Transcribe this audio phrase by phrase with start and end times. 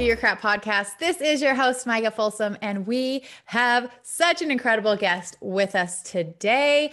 [0.00, 0.96] Do Your Crap podcast.
[0.98, 6.00] This is your host, Micah Folsom, and we have such an incredible guest with us
[6.02, 6.90] today.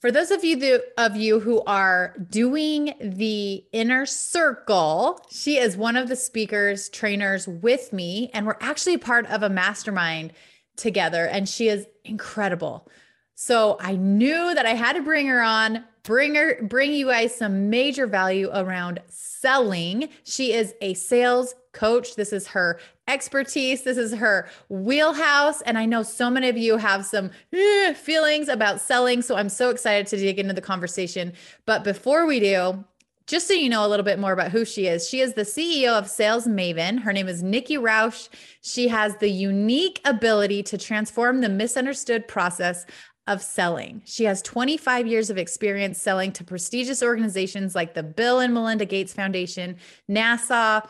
[0.00, 5.76] For those of you the, of you who are doing the inner circle, she is
[5.76, 10.32] one of the speakers, trainers with me, and we're actually part of a mastermind
[10.74, 11.26] together.
[11.26, 12.88] And she is incredible.
[13.34, 17.36] So I knew that I had to bring her on, bring her, bring you guys
[17.36, 20.08] some major value around selling.
[20.24, 22.16] She is a sales coach.
[22.16, 23.84] This is her expertise.
[23.84, 25.62] This is her wheelhouse.
[25.62, 29.22] And I know so many of you have some eh, feelings about selling.
[29.22, 31.32] So I'm so excited to dig into the conversation.
[31.66, 32.84] But before we do,
[33.28, 35.42] just so you know a little bit more about who she is, she is the
[35.42, 36.98] CEO of Sales Maven.
[36.98, 38.28] Her name is Nikki Rausch.
[38.62, 42.86] She has the unique ability to transform the misunderstood process
[43.26, 44.00] of selling.
[44.06, 48.86] She has 25 years of experience selling to prestigious organizations like the Bill and Melinda
[48.86, 49.76] Gates Foundation,
[50.10, 50.88] NASA,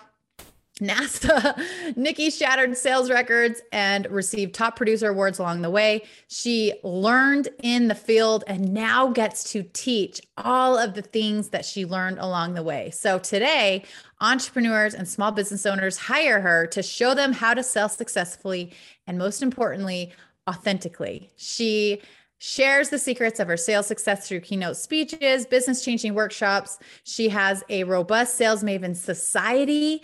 [0.78, 1.60] NASA,
[1.96, 6.02] Nikki shattered sales records and received top producer awards along the way.
[6.28, 11.64] She learned in the field and now gets to teach all of the things that
[11.64, 12.90] she learned along the way.
[12.90, 13.84] So today,
[14.20, 18.72] entrepreneurs and small business owners hire her to show them how to sell successfully
[19.06, 20.12] and, most importantly,
[20.48, 21.30] authentically.
[21.36, 22.00] She
[22.38, 26.78] shares the secrets of her sales success through keynote speeches, business changing workshops.
[27.04, 30.02] She has a robust sales maven society.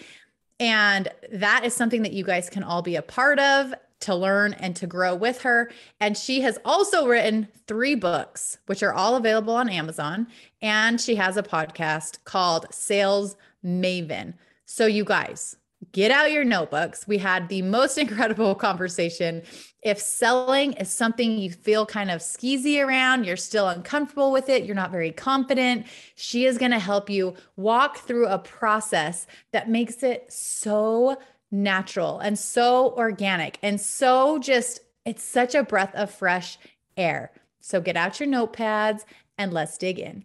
[0.61, 4.53] And that is something that you guys can all be a part of to learn
[4.55, 5.71] and to grow with her.
[6.01, 10.27] And she has also written three books, which are all available on Amazon.
[10.61, 14.35] And she has a podcast called Sales Maven.
[14.67, 15.57] So, you guys,
[15.95, 17.07] get out your notebooks.
[17.09, 19.43] We had the most incredible conversation.
[19.83, 24.65] If selling is something you feel kind of skeezy around, you're still uncomfortable with it,
[24.65, 29.71] you're not very confident, she is going to help you walk through a process that
[29.71, 31.17] makes it so
[31.51, 36.59] natural and so organic and so just, it's such a breath of fresh
[36.97, 37.31] air.
[37.61, 39.05] So get out your notepads
[39.39, 40.25] and let's dig in.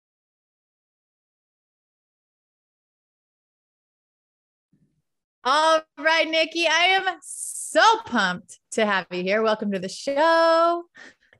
[5.43, 9.41] All right, Nikki, I am so pumped to have you here.
[9.41, 10.83] Welcome to the show.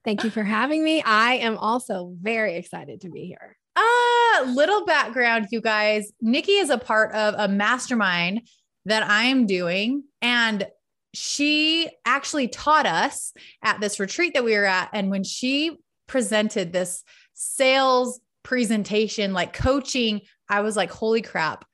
[0.04, 1.04] Thank you for having me.
[1.04, 3.56] I am also very excited to be here.
[3.76, 6.12] Uh, little background, you guys.
[6.20, 8.42] Nikki is a part of a mastermind
[8.86, 10.04] that I am doing.
[10.20, 10.66] And
[11.14, 14.90] she actually taught us at this retreat that we were at.
[14.94, 15.78] And when she
[16.08, 17.04] presented this
[17.36, 21.66] sales presentation, like coaching, I was like, holy crap,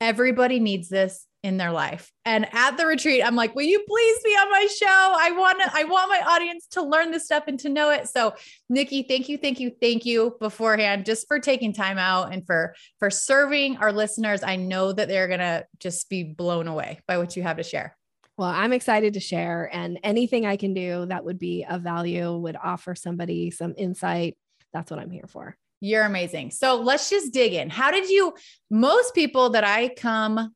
[0.00, 2.10] everybody needs this in their life.
[2.24, 4.86] And at the retreat, I'm like, will you please be on my show?
[5.20, 8.08] I want to, I want my audience to learn this stuff and to know it.
[8.08, 8.34] So
[8.70, 12.74] Nikki, thank you, thank you, thank you beforehand just for taking time out and for
[12.98, 14.42] for serving our listeners.
[14.42, 17.94] I know that they're gonna just be blown away by what you have to share.
[18.38, 22.34] Well, I'm excited to share and anything I can do that would be of value,
[22.38, 24.36] would offer somebody some insight.
[24.72, 25.56] That's what I'm here for.
[25.80, 26.52] You're amazing.
[26.52, 27.68] So let's just dig in.
[27.68, 28.32] How did you,
[28.70, 30.54] most people that I come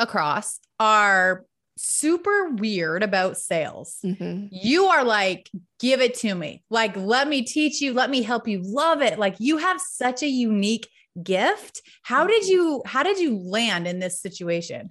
[0.00, 1.44] across are
[1.76, 3.98] super weird about sales.
[4.04, 4.48] Mhm.
[4.50, 6.62] You are like, give it to me.
[6.68, 9.18] Like, let me teach you, let me help you love it.
[9.18, 10.88] Like, you have such a unique
[11.22, 11.82] gift.
[12.02, 14.90] How did you how did you land in this situation?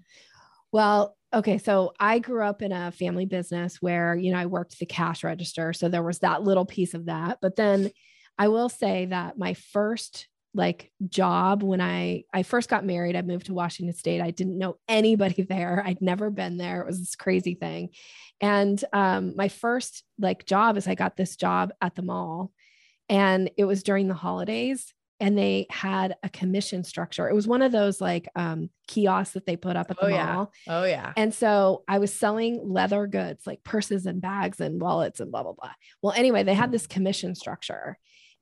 [0.71, 1.57] Well, okay.
[1.57, 5.23] So I grew up in a family business where, you know, I worked the cash
[5.23, 5.73] register.
[5.73, 7.39] So there was that little piece of that.
[7.41, 7.91] But then
[8.38, 13.22] I will say that my first like job when I I first got married, I
[13.22, 14.22] moved to Washington State.
[14.22, 15.84] I didn't know anybody there.
[15.86, 16.81] I'd never been there.
[16.81, 17.90] It was this crazy thing.
[18.42, 22.51] And um, my first like job is I got this job at the mall,
[23.10, 24.94] and it was during the holidays.
[25.22, 27.28] And they had a commission structure.
[27.28, 30.10] It was one of those like um, kiosks that they put up at the Oh,
[30.10, 30.54] mall.
[30.66, 30.80] yeah.
[30.80, 31.12] Oh yeah.
[31.18, 35.44] And so I was selling leather goods like purses and bags and wallets and blah,
[35.44, 35.74] blah, blah.
[36.01, 37.98] Well, anyway, they had this commission structure.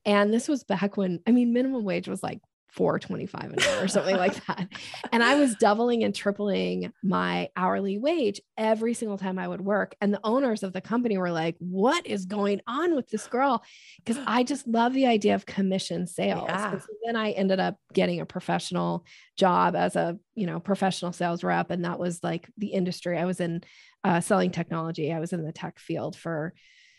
[0.08, 2.40] And this was back when, I mean, minimum wage was like
[2.70, 4.68] 425 an hour or something like that.
[5.12, 9.94] And I was doubling and tripling my hourly wage every single time I would work.
[10.00, 13.62] And the owners of the company were like, what is going on with this girl?
[13.98, 16.48] Because I just love the idea of commission sales.
[16.48, 16.78] Yeah.
[16.78, 19.04] So then I ended up getting a professional
[19.36, 21.70] job as a, you know, professional sales rep.
[21.70, 23.18] And that was like the industry.
[23.18, 23.60] I was in
[24.04, 25.12] uh, selling technology.
[25.12, 26.54] I was in the tech field for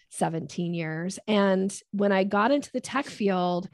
[0.10, 1.20] 17 years.
[1.28, 3.70] And when I got into the tech field,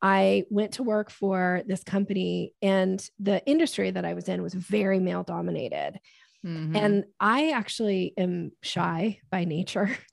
[0.00, 4.54] I went to work for this company, and the industry that I was in was
[4.54, 5.98] very male dominated.
[6.46, 6.76] Mhm.
[6.76, 9.90] And I actually am shy by nature.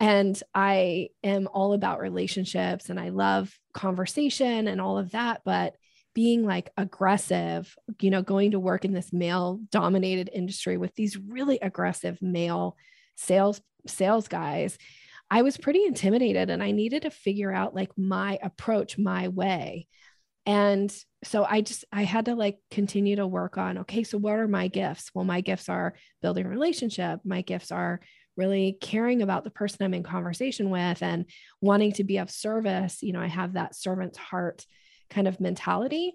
[0.00, 5.42] And I am all about relationships and I love conversation and all of that.
[5.44, 5.76] But
[6.14, 11.16] being like aggressive, you know, going to work in this male dominated industry with these
[11.16, 12.76] really aggressive male
[13.16, 14.78] sales sales guys,
[15.30, 19.88] I was pretty intimidated and I needed to figure out like my approach, my way.
[20.46, 20.94] And
[21.24, 24.46] so I just I had to like continue to work on okay, so what are
[24.46, 25.10] my gifts?
[25.14, 27.20] Well, my gifts are building a relationship.
[27.24, 28.00] My gifts are
[28.36, 31.24] really caring about the person I'm in conversation with and
[31.60, 33.02] wanting to be of service.
[33.02, 34.66] You know, I have that servant's heart
[35.08, 36.14] kind of mentality.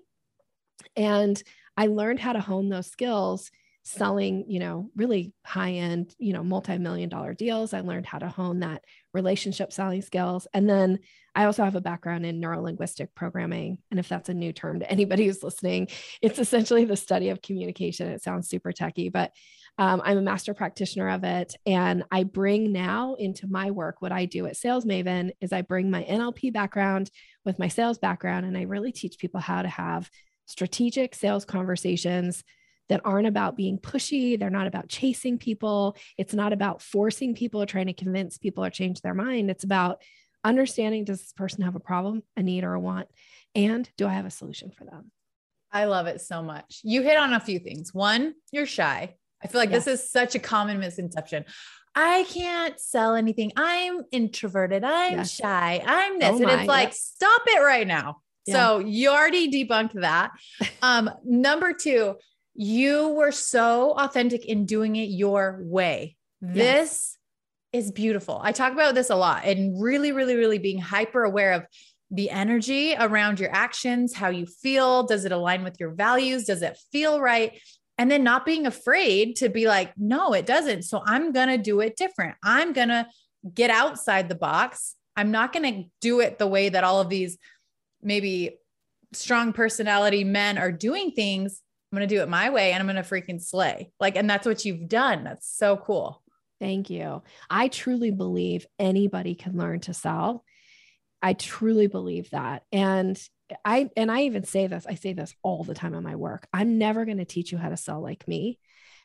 [0.95, 1.41] And
[1.75, 3.51] I learned how to hone those skills
[3.83, 7.73] selling, you know, really high end, you know, multi-million dollar deals.
[7.73, 8.83] I learned how to hone that
[9.13, 10.47] relationship selling skills.
[10.53, 10.99] And then
[11.33, 13.77] I also have a background in neurolinguistic programming.
[13.89, 15.87] And if that's a new term to anybody who's listening,
[16.21, 18.09] it's essentially the study of communication.
[18.09, 19.31] It sounds super techy, but
[19.77, 21.55] um, I'm a master practitioner of it.
[21.65, 25.61] And I bring now into my work what I do at Sales Maven is I
[25.61, 27.09] bring my NLP background
[27.45, 30.09] with my sales background, and I really teach people how to have
[30.45, 32.43] strategic sales conversations
[32.89, 34.37] that aren't about being pushy.
[34.37, 35.95] They're not about chasing people.
[36.17, 39.49] It's not about forcing people or trying to convince people or change their mind.
[39.49, 40.01] It's about
[40.43, 43.07] understanding does this person have a problem, a need, or a want?
[43.55, 45.11] And do I have a solution for them?
[45.71, 46.79] I love it so much.
[46.83, 47.93] You hit on a few things.
[47.93, 49.15] One, you're shy.
[49.43, 51.45] I feel like this is such a common misconception.
[51.95, 53.51] I can't sell anything.
[53.55, 54.83] I'm introverted.
[54.83, 55.31] I'm Yes.
[55.31, 55.83] shy.
[55.85, 56.29] I'm this.
[56.29, 56.93] Oh and it's like, yep.
[56.93, 58.21] stop it right now.
[58.45, 58.53] Yeah.
[58.55, 60.31] So you already debunked that.
[60.81, 62.15] Um, number two,
[62.61, 66.17] you were so authentic in doing it your way.
[66.41, 67.17] This
[67.71, 68.41] is beautiful.
[68.43, 71.65] I talk about this a lot and really, really, really being hyper aware of
[72.11, 75.03] the energy around your actions, how you feel.
[75.03, 76.43] Does it align with your values?
[76.43, 77.57] Does it feel right?
[77.97, 80.83] And then not being afraid to be like, no, it doesn't.
[80.83, 82.35] So I'm going to do it different.
[82.43, 83.07] I'm going to
[83.53, 84.95] get outside the box.
[85.15, 87.37] I'm not going to do it the way that all of these
[88.01, 88.57] maybe
[89.13, 91.61] strong personality men are doing things.
[91.91, 93.91] I'm going to do it my way and I'm going to freaking slay.
[93.99, 95.23] Like, and that's what you've done.
[95.23, 96.21] That's so cool.
[96.59, 97.23] Thank you.
[97.49, 100.43] I truly believe anybody can learn to sell.
[101.21, 102.63] I truly believe that.
[102.71, 103.19] And
[103.65, 106.47] I and I even say this, I say this all the time in my work.
[106.53, 108.59] I'm never going to teach you how to sell like me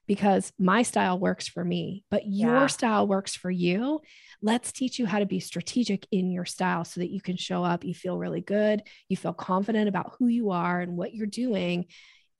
[0.06, 2.66] because my style works for me, but your Yeah.
[2.66, 4.00] style works for you.
[4.42, 7.64] Let's teach you how to be strategic in your style so that you can show
[7.64, 11.26] up, you feel really good, you feel confident about who you are and what you're
[11.26, 11.86] doing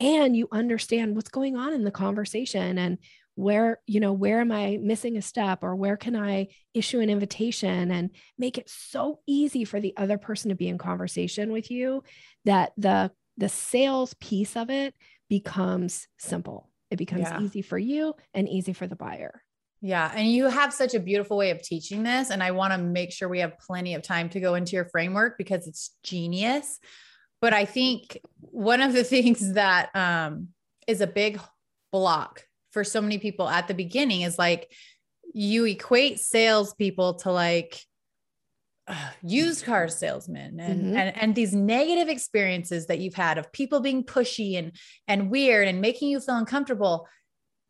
[0.00, 2.98] and you understand what's going on in the conversation and
[3.36, 7.10] where you know where am i missing a step or where can i issue an
[7.10, 11.70] invitation and make it so easy for the other person to be in conversation with
[11.70, 12.02] you
[12.44, 14.94] that the the sales piece of it
[15.28, 17.40] becomes simple it becomes Yeah.
[17.40, 19.42] easy for you and easy for the buyer
[19.80, 20.10] Yeah.
[20.14, 22.30] And you have such a beautiful way of teaching this.
[22.30, 24.86] And I want to make sure we have plenty of time to go into your
[24.86, 26.78] framework because it's genius.
[27.44, 30.48] But I think one of the things that um,
[30.86, 31.38] is a big
[31.92, 34.72] block for so many people at the beginning is like
[35.34, 37.78] you equate salespeople to like
[38.88, 40.96] uh, used car salesman and, mm-hmm.
[40.96, 44.72] and and these negative experiences that you've had of people being pushy and
[45.06, 47.06] and weird and making you feel uncomfortable.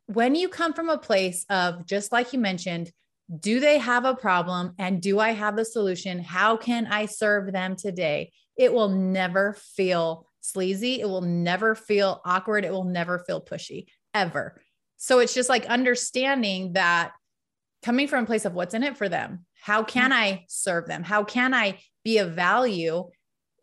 [0.07, 2.93] When you come from a place of just like you mentioned
[3.41, 6.21] do they have a problem and do i have the solution?
[6.21, 12.21] How can i serve them today it will never feel sleazy it will never feel
[12.25, 14.61] awkward it will never feel pushy ever
[14.97, 17.13] so it's just like understanding that
[17.83, 20.21] coming from a place of what's in it for them how can mm-hmm.
[20.21, 21.03] I serve them?
[21.03, 23.09] How can I be of value?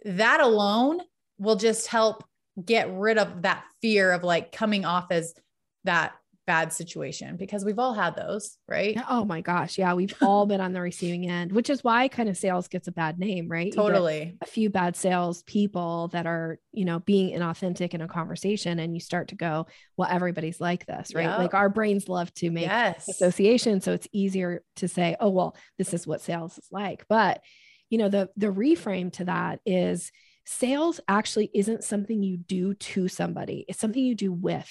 [0.04, 1.00] That alone
[1.38, 2.24] will just help
[2.64, 5.36] get rid of that fear of like coming off as
[5.84, 6.14] that
[6.52, 8.98] bad situation because we've all had those, right?
[9.10, 9.78] Oh my gosh.
[9.78, 9.94] Yeah.
[9.94, 12.92] We've all been on the receiving end, which is why kind of sales gets a
[12.92, 13.74] bad name, right?
[13.74, 14.36] Totally.
[14.42, 18.94] A few bad sales people that are, you know, being inauthentic in a conversation and
[18.94, 19.66] you start to go,
[19.96, 21.24] well, everybody's like this, right?
[21.24, 21.38] Yep.
[21.40, 23.08] Like our brains love to make yes.
[23.08, 23.80] association.
[23.80, 27.06] So it's easier to say, oh, well, this is what sales is like.
[27.08, 27.42] But,
[27.90, 30.12] you know, the the reframe to that is
[30.46, 33.64] sales actually isn't something you do to somebody.
[33.70, 34.70] It's something you do with.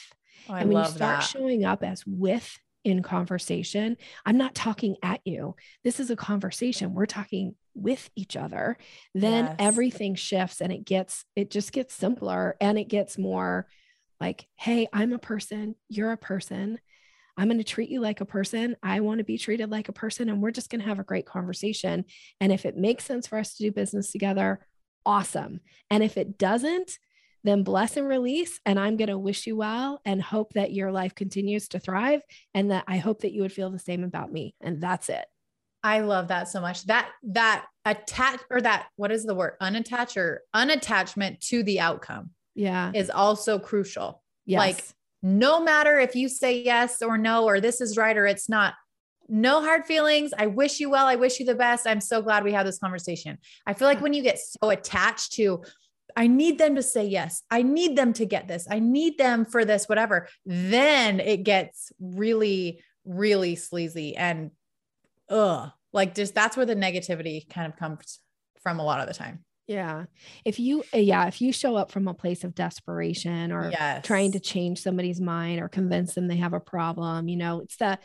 [0.49, 1.26] Oh, and when you start that.
[1.26, 5.54] showing up as with in conversation, I'm not talking at you.
[5.85, 6.94] This is a conversation.
[6.94, 8.78] We're talking with each other.
[9.14, 9.56] Then yes.
[9.59, 13.66] everything shifts and it gets, it just gets simpler and it gets more
[14.20, 16.78] like, hey, I'm a person, you're a person.
[17.37, 18.76] I'm going to treat you like a person.
[18.82, 20.28] I want to be treated like a person.
[20.28, 22.04] And we're just going to have a great conversation.
[22.38, 24.66] And if it makes sense for us to do business together,
[25.06, 25.61] awesome.
[25.90, 26.99] And if it doesn't,
[27.42, 28.61] then bless and release.
[28.66, 32.23] And I'm going to wish you well and hope that your life continues to thrive.
[32.54, 34.54] And that I hope that you would feel the same about me.
[34.61, 35.25] And that's it.
[35.82, 36.85] I love that so much.
[36.87, 39.54] That, that attach or that, what is the word?
[39.62, 42.30] Unattach or unattachment to the outcome.
[42.54, 42.92] Yeah.
[42.94, 44.23] Is also crucial.
[44.44, 44.59] Yes.
[44.59, 44.85] Like,
[45.23, 48.75] no matter if you say yes or no, or this is right or it's not,
[49.28, 50.32] no hard feelings.
[50.37, 51.06] I wish you well.
[51.06, 51.87] I wish you the best.
[51.87, 53.38] I'm so glad we had this conversation.
[53.64, 55.62] I feel like when you get so attached to
[56.17, 57.43] I need them to say yes.
[57.50, 58.67] I need them to get this.
[58.71, 60.29] I need them for this, whatever.
[60.45, 64.50] Then it gets really, really sleazy and
[65.29, 65.71] ugh.
[65.93, 68.21] Like just that's where the negativity kind of comes
[68.62, 69.45] from a lot of the time.
[69.67, 70.07] Yeah.
[70.45, 74.05] If you, eh, yeah, if you show up from a place of desperation or yes.
[74.05, 77.76] trying to change somebody's mind or convince them they have a problem, you know, it's
[77.76, 77.99] the,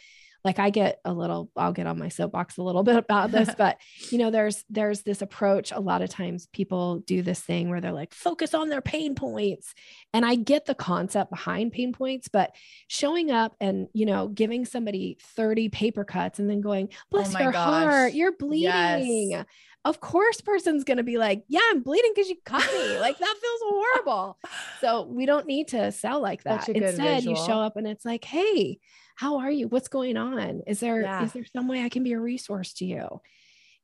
[0.46, 3.54] like I get a little, I'll get on my soapbox a little bit about this,
[3.58, 3.78] but
[4.12, 5.74] you know, there's there's this approach.
[5.74, 9.16] A lot of times people do this thing where they're like, focus on their pain
[9.16, 9.74] points.
[10.14, 12.52] And I get the concept behind pain points, but
[12.88, 17.36] showing up and you know, giving somebody 30 paper cuts and then going, oh bless
[17.36, 17.84] oh your gosh.
[17.84, 19.32] heart, you're bleeding.
[19.32, 19.46] Yes
[19.86, 23.18] of course person's going to be like yeah i'm bleeding because you cut me like
[23.20, 24.38] that feels horrible
[24.82, 27.38] so we don't need to sell like that instead visual.
[27.38, 28.80] you show up and it's like hey
[29.16, 29.68] how are you?
[29.68, 30.62] What's going on?
[30.68, 31.24] Is there yeah.
[31.24, 33.22] is there some way i can be a resource to you?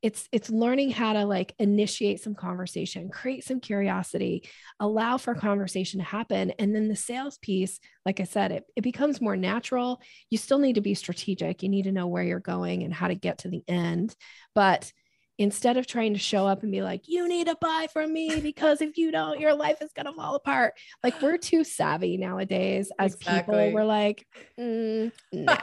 [0.01, 5.99] It's it's learning how to like initiate some conversation create some curiosity allow for conversation
[5.99, 10.01] to happen and then the sales piece like i said it, it becomes more natural.
[10.31, 11.61] You still need to be strategic.
[11.61, 14.15] You need to know where you're going and how to get to the end.
[14.55, 14.91] But
[15.41, 18.39] instead of trying to show up and be like, you need to buy from me
[18.39, 20.73] because if you don't, your life is going to fall apart.
[21.03, 23.55] Like we're too savvy nowadays as exactly.
[23.55, 23.73] people.
[23.73, 24.25] We're like,
[24.59, 25.57] mm, no,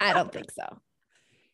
[0.00, 0.78] I don't think so.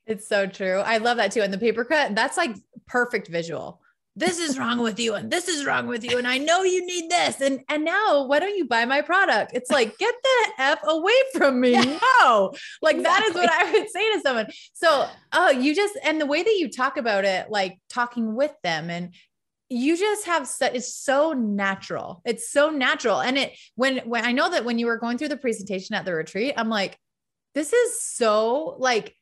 [0.06, 0.78] It's so true.
[0.78, 1.42] I love that too.
[1.42, 3.81] And the paper cut, that's like perfect visual
[4.14, 6.84] this is wrong with you and this is wrong with you and i know you
[6.84, 9.52] need this and and now why don't you buy my product?
[9.54, 11.72] It's like get the f away from me.
[11.82, 11.98] Yeah.
[12.20, 12.52] no.
[12.82, 13.02] Like exactly.
[13.02, 14.46] that is what i would say to someone.
[14.74, 18.52] So oh you just and the way that you talk about it like talking with
[18.62, 19.14] them and
[19.70, 22.20] you just have such it's so natural.
[22.24, 25.28] It's so natural and it when when i know that when you were going through
[25.28, 26.98] the presentation at the retreat i'm like
[27.54, 29.14] this is so like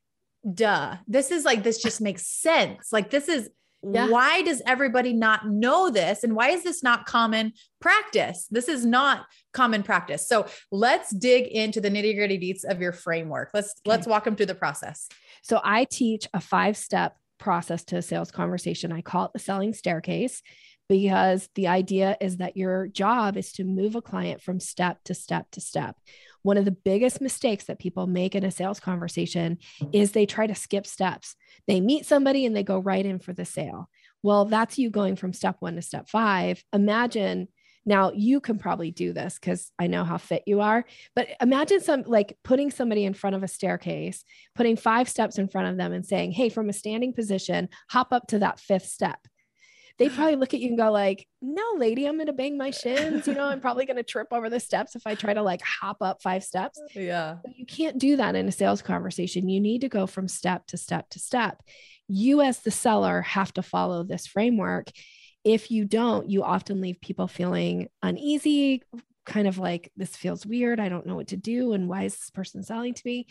[0.55, 0.97] duh.
[1.07, 2.93] This is like this just makes sense.
[2.93, 3.51] Like this is
[3.83, 4.09] yeah.
[4.09, 6.23] Why does everybody not know this?
[6.23, 8.47] And why is this not common practice?
[8.51, 10.29] This is not common practice.
[10.29, 13.51] So let's dig into the nitty gritty deets of your framework.
[13.55, 13.91] Let's okay.
[13.91, 15.09] let's walk them through the process.
[15.43, 18.93] So I teach a five step process to a sales conversation.
[18.93, 20.43] I call it the selling staircase
[20.89, 25.15] because the idea is that your job is to move a client from step to
[25.15, 25.97] step to step.
[26.43, 29.59] One of the biggest mistakes that people make in a sales conversation
[29.93, 31.37] is they try to skip steps.
[31.67, 33.89] They meet somebody and they go right in for the sale.
[34.23, 36.63] Well, that's you going from step one to step five.
[36.73, 37.49] Imagine
[37.87, 40.85] now you can probably do this because I know how fit you are,
[41.17, 44.23] but imagine some like putting somebody in front of a staircase,
[44.55, 48.13] putting five steps in front of them and saying, Hey, from a standing position, hop
[48.13, 49.19] up to that fifth step
[50.01, 52.71] they probably look at you and go like, "No, lady, I'm going to bang my
[52.71, 53.27] shins.
[53.27, 55.61] You know, I'm probably going to trip over the steps if I try to like
[55.61, 57.37] hop up five steps." Yeah.
[57.43, 59.49] But you can't do that in a sales conversation.
[59.49, 61.63] You need to go from step to step to step.
[62.09, 64.91] You as the seller have to follow this framework.
[65.45, 68.83] If you don't, you often leave people feeling uneasy,
[69.27, 70.81] kind of like this feels weird.
[70.81, 73.27] I don't know what to do and why is this person selling to me?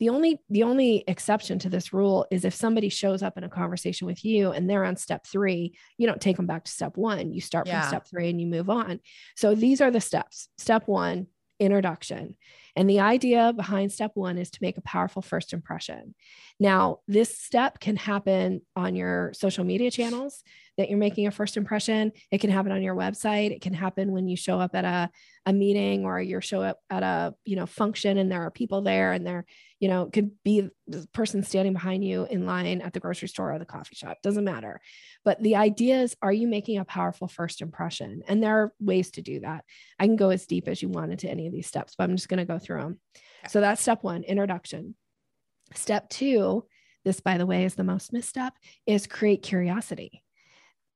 [0.00, 3.48] The only the only exception to this rule is if somebody shows up in a
[3.48, 6.96] conversation with you and they're on step three you don't take them back to step
[6.96, 7.82] one you start yeah.
[7.82, 8.98] from step three and you move on
[9.36, 11.26] so these are the steps step one
[11.60, 12.34] introduction
[12.74, 16.14] and the idea behind step one is to make a powerful first impression
[16.58, 20.42] now this step can happen on your social media channels
[20.80, 22.10] that you're making a first impression.
[22.30, 23.50] It can happen on your website.
[23.50, 25.10] It can happen when you show up at a,
[25.44, 28.80] a meeting or you show up at a, you know, function and there are people
[28.80, 29.44] there and they're,
[29.80, 33.28] you know, it could be the person standing behind you in line at the grocery
[33.28, 34.18] store or the coffee shop.
[34.22, 34.80] Doesn't matter.
[35.24, 38.22] But the idea is, are you making a powerful first impression?
[38.28, 39.64] And there are ways to do that.
[39.98, 42.16] I can go as deep as you want into any of these steps, but I'm
[42.16, 43.00] just going to go through them.
[43.48, 44.94] So that's step one, introduction.
[45.74, 46.66] Step two,
[47.04, 48.52] this, by the way, is the most misstep,
[48.86, 50.22] is create curiosity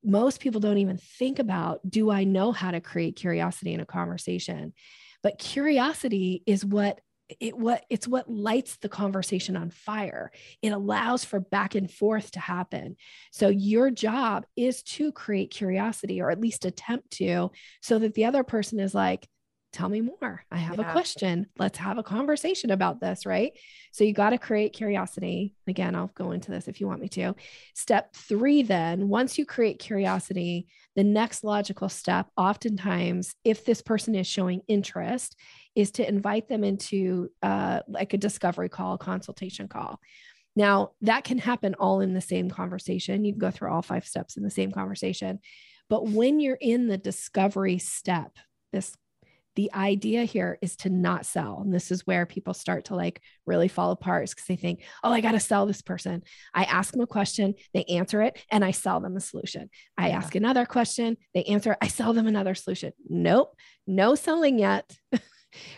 [0.06, 3.86] most people don't even think about do I know how to create curiosity in a
[3.86, 4.74] conversation?
[5.22, 7.00] But curiosity is what
[7.40, 10.30] it what it's what lights the conversation on fire
[10.62, 12.96] it allows for back and forth to happen
[13.32, 17.50] so your job is to create curiosity or at least attempt to
[17.80, 19.28] so that the other person is like
[19.74, 20.44] tell me more.
[20.52, 20.88] I have yeah.
[20.88, 21.46] a question.
[21.58, 23.52] Let's have a conversation about this, right?
[23.90, 25.54] So you got to create curiosity.
[25.66, 27.34] Again, I'll go into this if you want me to.
[27.74, 34.14] Step three, then, once you create curiosity, the next logical step, oftentimes, if this person
[34.14, 35.36] is showing interest,
[35.74, 40.00] is to invite them into uh, like a discovery call, consultation call.
[40.56, 43.24] Now, that can happen all in the same conversation.
[43.24, 45.40] You can go through all five steps in the same conversation.
[45.88, 48.36] But when you're in the discovery step,
[48.72, 48.96] this
[49.56, 51.60] the idea here is to not sell.
[51.60, 55.12] And this is where people start to like really fall apart because they think, oh,
[55.12, 56.22] I got to sell this person.
[56.52, 59.70] I ask them a question, they answer it, and I sell them a solution.
[59.96, 60.16] I yeah.
[60.16, 62.92] ask another question, they answer it, I sell them another solution.
[63.08, 63.54] Nope,
[63.86, 64.96] no selling yet.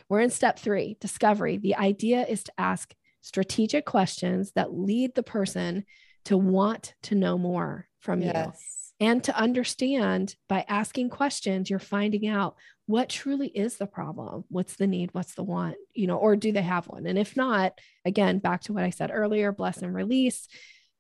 [0.09, 1.57] We're in step three discovery.
[1.57, 5.85] The idea is to ask strategic questions that lead the person
[6.27, 8.93] to want to know more from yes.
[9.01, 14.45] you and to understand by asking questions you're finding out what truly is the problem.
[14.49, 15.11] What's the need?
[15.13, 15.77] What's the want?
[15.93, 17.07] You know or do they have one?
[17.07, 17.73] And if not
[18.05, 20.49] again back to what i said earlier bless and release.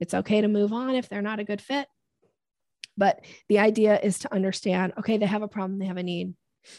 [0.00, 1.86] It's okay to move on if they're not a good fit.
[2.98, 6.34] But the idea is to understand okay they have a problem they have a need.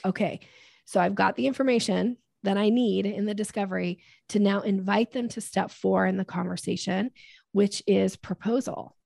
[0.06, 0.42] Okay
[0.88, 5.30] so i've got the information that i need in the discovery to now invite them
[5.30, 7.12] to step four in the conversation
[7.52, 8.98] which is proposal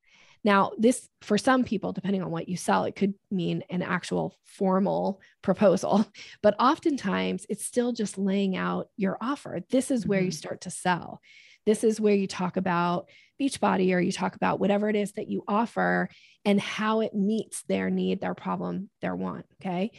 [0.44, 4.36] now, this for some people, depending on what you sell, it could mean an actual
[4.46, 6.06] formal proposal,
[6.42, 9.60] but oftentimes it's still just laying out your offer.
[9.70, 10.26] This is where mm-hmm.
[10.26, 11.22] you start to sell.
[11.66, 13.08] This is where you talk about
[13.40, 16.10] Beachbody or you talk about whatever it is that you offer
[16.44, 19.46] and how it meets their need, their problem, their want.
[19.62, 19.92] Okay.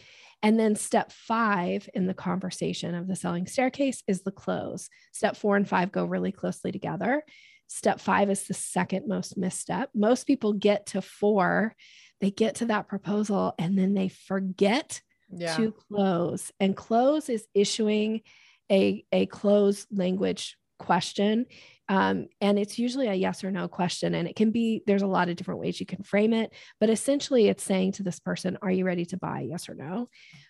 [0.42, 4.88] And then step five in the conversation of the selling staircase is the close.
[5.12, 7.22] Step four and five go really closely together.
[7.68, 9.90] Step five is the second most misstep.
[9.94, 11.74] Most people get to four,
[12.20, 15.00] they get to that proposal and then they forget
[15.30, 15.56] yeah.
[15.56, 16.52] to close.
[16.60, 18.22] And close is issuing
[18.70, 21.46] a, a close language question.
[21.88, 24.14] Um, and it's usually a yes or no question.
[24.14, 26.52] And it can be, there's a lot of different ways you can frame it.
[26.80, 29.46] But essentially, it's saying to this person, Are you ready to buy?
[29.48, 30.08] Yes or no?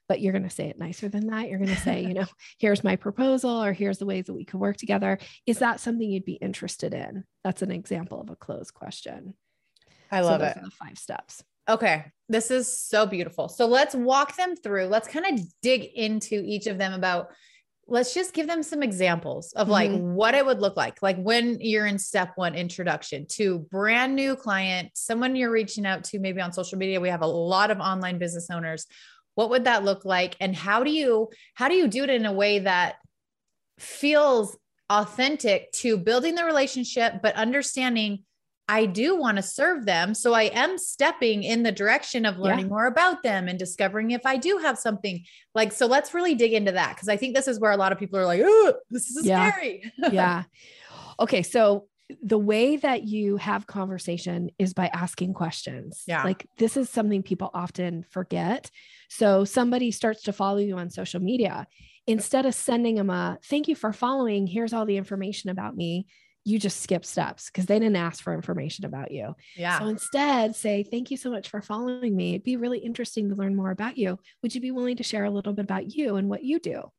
[0.09, 1.49] But you're going to say it nicer than that.
[1.49, 2.27] You're going to say, You know,
[2.59, 5.19] here's my proposal, or here's the ways that we could work together.
[5.47, 7.25] Is that something you'd be interested in?
[7.45, 9.35] That's an example of a closed question.
[10.11, 10.59] I love so it.
[10.63, 11.43] the five steps.
[11.69, 12.05] Okay.
[12.29, 13.49] This is so beautiful.
[13.49, 14.87] So let's walk them through.
[14.87, 17.29] Let's kind of dig into each of them about
[17.89, 20.15] let's just give them some examples of like mm-hmm.
[20.15, 24.37] what it would look like like when you're in step one introduction to brand new
[24.37, 27.01] client someone you're reaching out to maybe on social media.
[27.01, 28.87] We have a lot of online business owners.
[29.35, 30.37] What would that look like?
[30.41, 32.97] And how do you how do you do it in a way that
[33.79, 34.57] feels
[34.91, 38.25] authentic to building the relationship but understanding
[38.69, 40.15] I do want to serve them.
[40.15, 42.71] So I am stepping in the direction of learning yeah.
[42.71, 46.53] more about them and discovering if I do have something like, so let's really dig
[46.53, 46.97] into that.
[46.97, 49.27] Cause I think this is where a lot of people are like, oh, this is
[49.27, 49.51] yeah.
[49.51, 49.93] scary.
[50.13, 50.45] yeah.
[51.19, 51.43] Okay.
[51.43, 51.87] So
[52.23, 56.03] the way that you have conversation is by asking questions.
[56.07, 56.23] Yeah.
[56.23, 58.71] Like this is something people often forget.
[59.09, 61.67] So somebody starts to follow you on social media.
[62.07, 66.07] Instead of sending them a thank you for following, here's all the information about me
[66.45, 69.35] you just skip steps because they didn't ask for information about you.
[69.57, 69.79] Yeah.
[69.79, 72.31] So instead, say, Thank you so much for following me.
[72.31, 74.19] It'd be really interesting to learn more about you.
[74.43, 76.91] Would you be willing to share a little bit about you and what you do?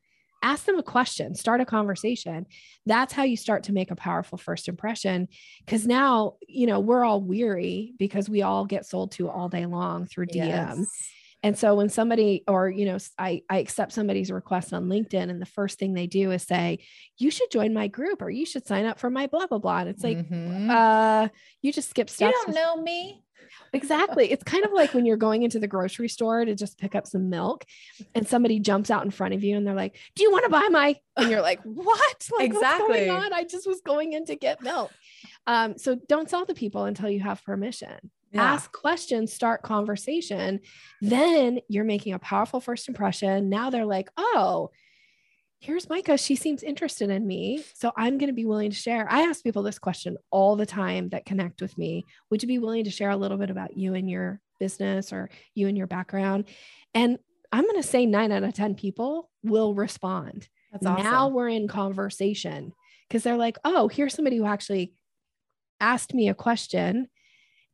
[0.41, 2.45] Ask them a question, start a conversation.
[2.85, 5.29] That's how you start to make a powerful first impression.
[5.65, 9.65] Because now, you know, we're all weary because we all get sold to all day
[9.65, 10.47] long through DM.
[10.47, 10.85] Yes.
[11.43, 15.41] And so when somebody, or, you know, I, I accept somebody's request on LinkedIn and
[15.41, 16.79] the first thing they do is say,
[17.17, 19.79] you should join my group or you should sign up for my blah, blah, blah.
[19.79, 20.69] And it's like, Mhm.
[20.71, 21.27] uh,
[21.61, 22.33] you just skip steps.
[22.33, 23.23] you don't know me.
[23.73, 24.31] Exactly.
[24.31, 27.07] It's kind of like when you're going into the grocery store to just pick up
[27.07, 27.65] some milk
[28.15, 30.49] and somebody jumps out in front of you and they're like, do you want to
[30.49, 32.27] buy my, and you're like, what?
[32.37, 32.87] Like, Exactly.
[32.87, 33.33] what's going on?
[33.33, 34.91] I just was going in to get milk.
[35.45, 38.53] Um, so don't sell to people until you have permission Yeah.
[38.53, 40.59] ask questions, start conversation,
[41.01, 43.49] then you're making a powerful first impression.
[43.49, 44.71] Now they're like, oh,
[45.59, 46.17] here's Micah.
[46.17, 47.63] She seems interested in me.
[47.73, 49.07] So I'm going to be willing to share.
[49.09, 52.05] I ask people this question all the time that connect with me.
[52.29, 55.29] Would you be willing to share a little bit about you and your business or
[55.55, 56.45] you and your background?
[56.93, 57.17] And
[57.53, 60.49] I'm going to say nine out of 10 people will respond.
[60.73, 61.03] That's awesome.
[61.03, 62.73] Now we're in conversation
[63.07, 64.93] because they're like, oh, here's somebody who actually
[65.79, 67.07] asked me a question.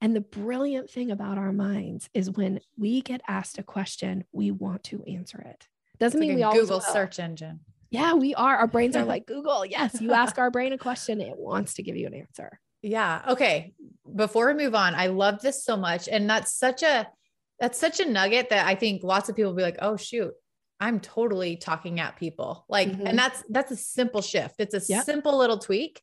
[0.02, 4.52] And the brilliant thing about our minds is when we get asked a question, we
[4.52, 5.68] want to answer it.
[6.00, 7.60] Doesn't It's mean like we Google search engine.
[7.92, 8.56] Yeah, we are.
[8.56, 9.66] Our brains are like Google.
[9.66, 12.60] Yes, you ask our brain a question, it wants to give you an answer.
[12.82, 13.24] Yeah.
[13.28, 13.74] Okay.
[14.16, 16.08] Before we move on, I love this so much.
[16.08, 17.08] And that's such a
[17.60, 20.32] that's such a nugget that I think lots of people will be like, oh shoot,
[20.80, 22.64] I'm totally talking at people.
[22.70, 23.10] Like, Mhm.
[23.10, 24.56] and that's that's a simple shift.
[24.60, 25.04] It's a Yep.
[25.04, 26.02] simple little tweak.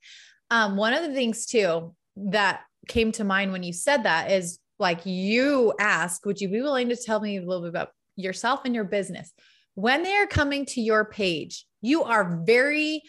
[0.51, 4.59] Um, one of the things too that came to mind when you said that is
[4.79, 8.61] like you ask, would you be willing to tell me a little bit about yourself
[8.65, 9.33] and your business?
[9.75, 13.03] When they are coming to your page, you are very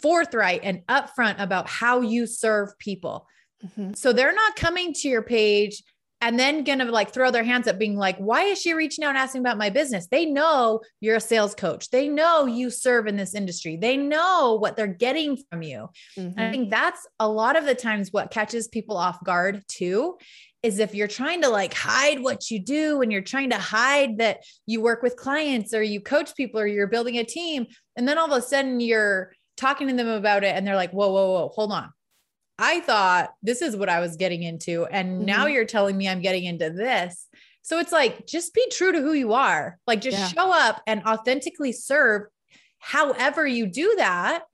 [0.00, 3.26] forthright and upfront about how you serve people.
[3.64, 3.96] Mhm.
[3.96, 5.82] So they're not coming to your page
[6.22, 9.10] and then gonna like throw their hands up being like, why is she reaching out
[9.10, 10.06] and asking about my business?
[10.06, 11.90] They know you're a sales coach.
[11.90, 13.76] They know you serve in this industry.
[13.76, 15.88] They know what they're getting from you.
[16.16, 16.52] And I mm-hmm.
[16.52, 20.16] think that's a lot of the times what catches people off guard too
[20.62, 24.18] is if you're trying to like hide what you do and you're trying to hide
[24.18, 28.06] that you work with clients or you coach people or you're building a team and
[28.06, 31.10] then all of a sudden you're talking to them about it and they're like whoa
[31.10, 31.90] whoa whoa hold on
[32.62, 35.52] i thought this is what i was getting into and now Mhm.
[35.54, 37.26] you're telling me i'm getting into this
[37.60, 40.28] so it's like just be true to who you are like just Yeah.
[40.28, 42.22] show up and authentically serve
[42.78, 44.44] however you do that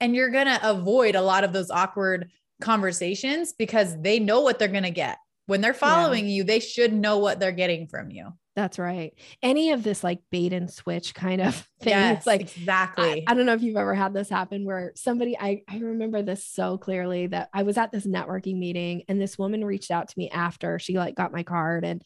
[0.00, 4.58] and you're going to avoid a lot of those awkward conversations because they know what
[4.58, 8.10] they're going to get when they're following you they should know what they're getting from
[8.10, 9.14] you That's right.
[9.42, 11.90] Any of this like bait and switch kind of thing.
[11.90, 14.92] yes It's like exactly I, I don't know if you've ever had this happen where
[14.94, 19.20] somebody I, I remember this so clearly that I was at this networking meeting and
[19.20, 22.02] this woman reached out to me after she like got my card and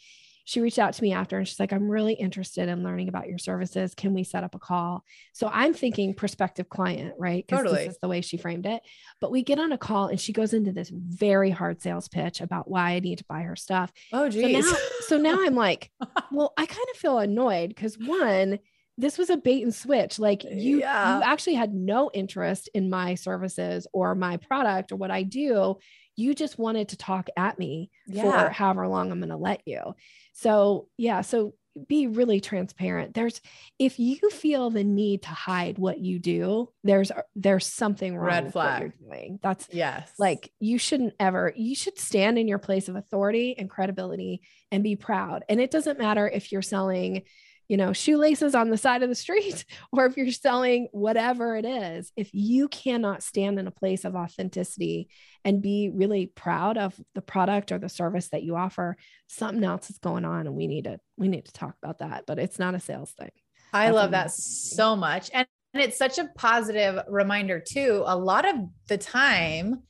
[0.47, 3.27] she reached out to me after and she's like, I'm really interested in learning about
[3.27, 3.97] your services.
[3.97, 5.05] Can we set up a call?
[5.33, 7.45] So I'm thinking prospective client, right?
[7.45, 7.85] Because Totally.
[7.85, 8.81] this is the way she framed it.
[9.21, 12.41] But we get on a call and she goes into this very hard sales pitch
[12.41, 13.93] about why I need to buy her stuff.
[14.13, 15.91] oh So now, so now I'm like,
[16.31, 18.61] well, I kind of feel annoyed because one,
[18.99, 20.19] this was a bait and switch.
[20.19, 21.19] Like you, Yeah.
[21.19, 25.77] you actually had no interest in my services or my product or what I do.
[26.17, 28.23] You just wanted to talk at me Yeah.
[28.47, 29.95] for however long I'm going to let you.
[30.33, 31.55] So yeah, so
[31.89, 33.13] be really transparent.
[33.13, 33.39] There's
[33.79, 38.45] if you feel the need to hide what you do, there's there's something wrong Red
[38.47, 38.81] with what flag.
[38.81, 39.39] you're doing.
[39.43, 43.69] That's yes like you shouldn't ever you should stand in your place of authority and
[43.69, 44.41] credibility
[44.73, 47.25] and be proud and it doesn't matter if you're selling
[47.69, 51.65] you know shoelaces on the side of the street or if you're selling whatever it
[51.65, 55.09] is if you cannot stand in a place of authenticity
[55.45, 59.91] and be really proud of the product or the service that you offer something else
[59.91, 62.59] is going on and we need to we need to talk about that but it's
[62.59, 63.31] not a sales thing
[63.73, 65.31] I That's love that so much.
[65.33, 68.03] And, and it's such a positive reminder, too.
[68.07, 68.57] A lot of
[68.89, 69.83] the time,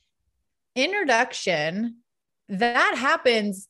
[0.75, 1.97] introduction
[2.49, 3.67] that happens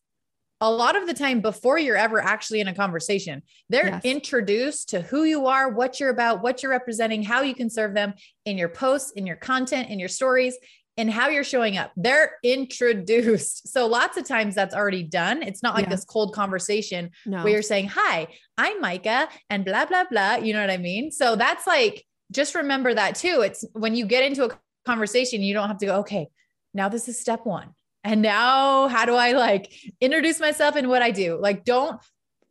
[0.60, 3.43] a lot of the time before you're ever actually in a conversation.
[3.70, 4.02] They're Yes.
[4.04, 7.93] introduced to who you are, what you're about, what you're representing, how you can serve
[7.93, 8.13] them
[8.46, 10.58] in your posts, in your content, in your stories,
[11.00, 11.91] and how you're showing up.
[11.96, 13.67] They're introduced.
[13.72, 15.43] So lots of times that's already done.
[15.43, 15.91] It's not like Yeah.
[15.91, 20.36] this cold conversation no where you're saying, Hi, I'm Micah, and blah, blah, blah.
[20.38, 21.12] You know what I mean?
[21.12, 23.41] So that's like, just remember that too.
[23.41, 26.30] It's when you get into a conversation, you don't have to go, Okay,
[26.74, 27.70] now this is step one.
[28.04, 31.38] And now how do I like introduce myself and what I do?
[31.40, 32.00] Like, don't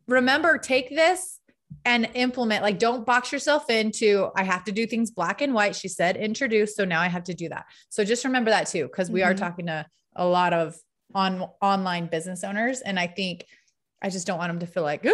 [0.07, 1.39] remember, take this
[1.85, 5.75] and implement like don't box yourself into i have to do things black and white
[5.75, 8.83] she said introduce so now i have to do that so just remember that too
[8.83, 9.31] because we mm-hmm.
[9.31, 10.75] are talking to a lot of
[11.13, 13.45] on online business owners and i think
[14.01, 15.05] i just don't want them to feel like!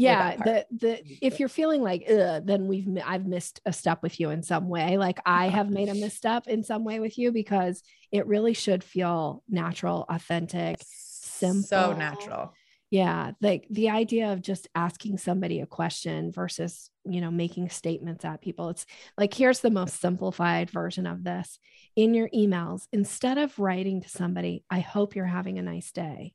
[0.00, 4.30] Yeah the the if you're feeling like then we've i've missed a step with you
[4.30, 7.82] in some way like i have made a misstep in some way with you because
[8.10, 12.52] it really should feel natural authentic simple so natural
[12.90, 18.24] yeah, like the idea of just asking somebody a question versus, you know, making statements
[18.24, 18.68] at people.
[18.70, 18.84] It's
[19.16, 21.60] like here's the most simplified version of this.
[21.94, 26.34] In your emails, instead of writing to somebody, I hope you're having a nice day.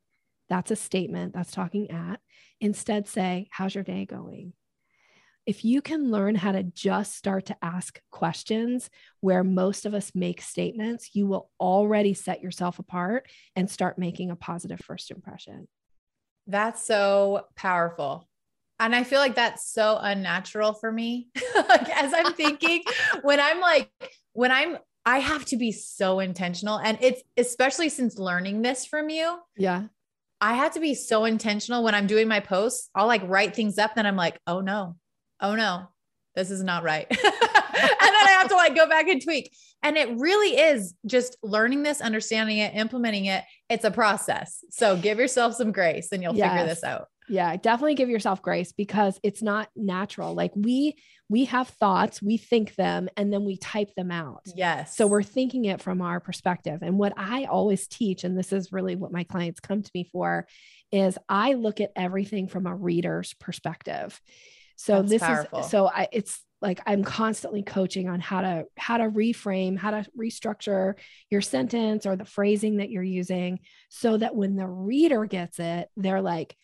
[0.49, 2.19] That's a statement that's talking at.
[2.61, 4.53] Instead, say, How's your day going?
[5.45, 10.11] If you can learn how to just start to ask questions where most of us
[10.15, 15.67] make statements, you will already set yourself apart and start making a positive first impression.
[16.47, 18.27] That's so powerful.
[18.79, 21.29] And I feel like that's so unnatural for me.
[21.55, 22.83] like as I'm thinking,
[23.21, 23.91] when I'm like,
[24.33, 26.79] when I'm, I have to be so intentional.
[26.79, 29.37] And it's especially since learning this from you.
[29.55, 29.83] Yeah.
[30.41, 32.89] I have to be so intentional when I'm doing my posts.
[32.93, 34.95] I'll like write things up, then I'm like, oh no,
[35.39, 35.87] oh no,
[36.35, 37.07] this is not right.
[37.09, 39.55] and then I have to like go back and tweak.
[39.81, 43.43] And it really is just learning this, understanding it, implementing it.
[43.69, 44.63] It's a process.
[44.71, 46.51] So give yourself some grace and you'll yes.
[46.51, 47.07] figure this out.
[47.27, 50.33] Yeah, definitely give yourself grace because it's not natural.
[50.33, 50.95] Like we
[51.29, 54.43] we have thoughts, we think them and then we type them out.
[54.55, 54.95] Yes.
[54.95, 56.79] So we're thinking it from our perspective.
[56.81, 60.07] And what I always teach and this is really what my clients come to me
[60.11, 60.47] for
[60.91, 64.19] is I look at everything from a reader's perspective.
[64.75, 65.59] So That's this powerful.
[65.61, 69.91] is so I it's like i'm constantly coaching on how to how to reframe how
[69.91, 70.95] to restructure
[71.29, 73.59] your sentence or the phrasing that you're using
[73.89, 76.55] so that when the reader gets it they're like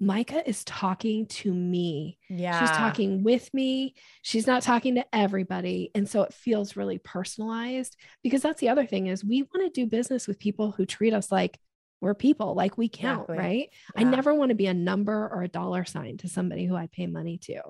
[0.00, 2.18] Micah is talking to me.
[2.28, 2.60] Yeah.
[2.60, 3.94] She's talking with me.
[4.22, 5.90] She's not talking to everybody.
[5.94, 9.80] And so it feels really personalized because that's the other thing is we want to
[9.80, 11.58] do business with people who treat us like
[12.00, 13.38] we're people, like we count, exactly.
[13.38, 13.68] right?
[13.96, 14.00] Yeah.
[14.00, 16.86] I never want to be a number or a dollar sign to somebody who I
[16.86, 17.60] pay money to.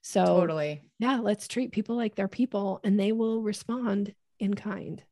[0.00, 0.82] So, totally.
[0.98, 5.02] Yeah, let's treat people like they're people and they will respond in kind.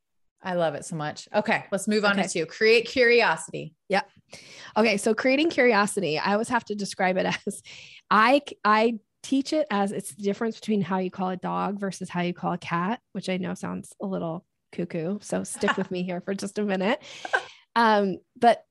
[0.41, 1.27] I love it so much.
[1.33, 2.27] Okay, let's move on okay.
[2.27, 3.73] to create curiosity.
[3.89, 4.01] Yeah.
[4.75, 7.61] Okay, so creating curiosity, I always have to describe it as
[8.09, 12.09] I I teach it as it's the difference between how you call a dog versus
[12.09, 15.19] how you call a cat, which I know sounds a little cuckoo.
[15.21, 17.01] So stick with me here for just a minute.
[17.75, 18.63] Um, but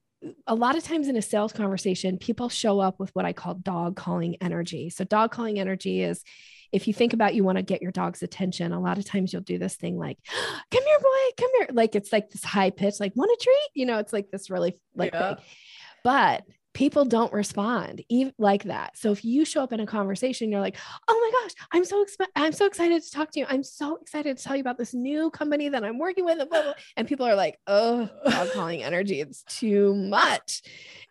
[0.47, 3.55] a lot of times in a sales conversation, people show up with what I call
[3.55, 4.91] dog calling energy.
[4.91, 6.25] So, dog calling energy is
[6.73, 9.33] if you think about you want to get your dog's attention, a lot of times
[9.33, 10.19] you'll do this thing like,
[10.71, 11.69] come here, boy, come here.
[11.73, 13.69] Like it's like this high pitch, like, want a treat?
[13.75, 15.35] You know, it's like this really like yeah.
[15.35, 15.45] thing.
[16.05, 16.45] But
[16.77, 18.99] people don't respond even like that.
[18.99, 20.77] So if you show up in a conversation, you're like,
[21.09, 23.47] "Oh my gosh, I'm so exp- I'm so excited to talk to you.
[23.49, 26.47] I'm so excited to tell you about this new company that I'm working with."
[26.99, 29.23] And people are like, "Oh, dog calling energy.
[29.23, 30.61] It's too much.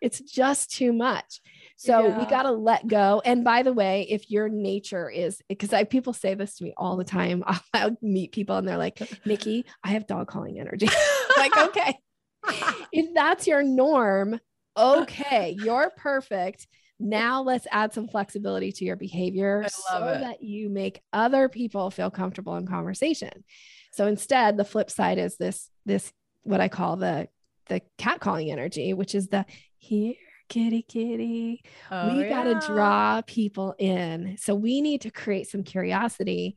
[0.00, 1.40] It's just too much."
[1.76, 2.18] So yeah.
[2.18, 3.20] we got to let go.
[3.24, 6.72] And by the way, if your nature is because I people say this to me
[6.76, 10.58] all the time, I'll, I'll meet people and they're like, "Nikki, I have dog calling
[10.58, 10.88] energy."
[11.36, 11.98] like, okay.
[12.92, 14.40] if that's your norm,
[14.76, 16.66] okay, you're perfect.
[16.98, 20.20] Now let's add some flexibility to your behavior so it.
[20.20, 23.44] that you make other people feel comfortable in conversation.
[23.92, 26.10] So instead, the flip side is this this
[26.42, 27.28] what I call the
[27.68, 29.44] the cat calling energy, which is the
[29.76, 30.14] here
[30.48, 31.62] kitty kitty.
[31.90, 32.28] Oh, we yeah.
[32.28, 34.36] got to draw people in.
[34.38, 36.56] So we need to create some curiosity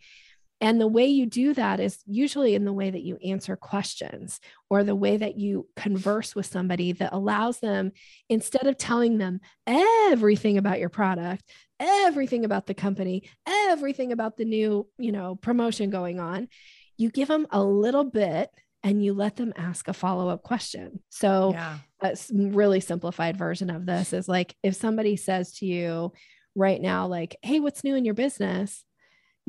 [0.62, 4.41] and the way you do that is usually in the way that you answer questions
[4.69, 7.93] or the way that you converse with somebody that allows them,
[8.28, 11.43] instead of telling them everything about your product,
[11.80, 16.49] everything about the company, everything about the new, you know, promotion going on,
[16.97, 18.49] you give them a little bit
[18.84, 21.02] and you let them ask a follow-up question.
[21.10, 21.80] So yeah.
[22.02, 26.13] a really simplified version of this is like if somebody says to you
[26.56, 28.84] right now, like, hey, what's new in your business?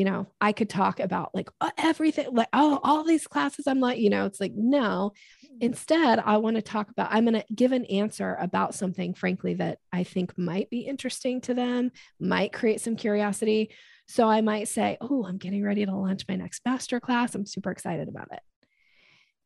[0.01, 3.67] you know, I could talk about like uh, everything, like, oh, all these classes.
[3.67, 5.13] I'm like, you know, it's like, no.
[5.45, 5.57] Mm-hmm.
[5.61, 9.53] Instead, I want to talk about, I'm going to give an answer about something, frankly,
[9.55, 13.73] that I think might be interesting to them, might create some curiosity.
[14.09, 17.35] So I might say, oh, I'm getting ready to launch my next master class.
[17.35, 18.41] I'm super excited about it.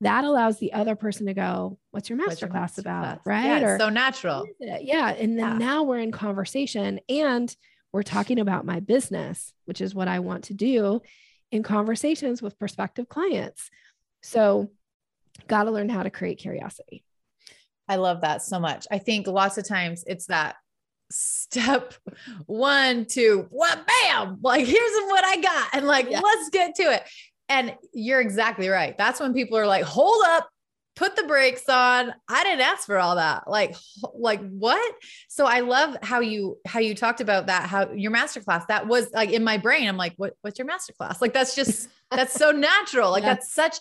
[0.00, 3.20] That allows the other person to go, what's your master class about?
[3.24, 3.44] Right.
[3.44, 4.44] Yeah, or, so natural.
[4.59, 5.09] Yeah.
[5.11, 5.59] And then yeah.
[5.59, 7.54] now we're in conversation and
[7.92, 11.00] we're talking about my business, which is what I want to do
[11.52, 13.70] in conversations with prospective clients.
[14.22, 14.70] So,
[15.46, 17.04] got to learn how to create curiosity.
[17.88, 18.87] I love that so much.
[18.90, 20.57] I think lots of times it's that
[21.11, 21.94] step
[22.46, 25.68] one, two, what, bam, like here's what I got.
[25.74, 26.20] And like, yeah.
[26.20, 27.02] let's get to it.
[27.48, 28.96] And you're exactly right.
[28.96, 30.48] That's when people are like, hold up,
[30.96, 32.14] put the brakes on.
[32.28, 33.48] I didn't ask for all that.
[33.48, 33.74] Like,
[34.14, 34.94] like what?
[35.28, 39.11] So I love how you, how you talked about that, how your masterclass, that was
[39.12, 39.88] like in my brain.
[39.88, 41.20] I'm like, what, what's your masterclass?
[41.20, 43.11] Like, that's just, that's so natural.
[43.11, 43.35] Like yeah.
[43.35, 43.76] that's such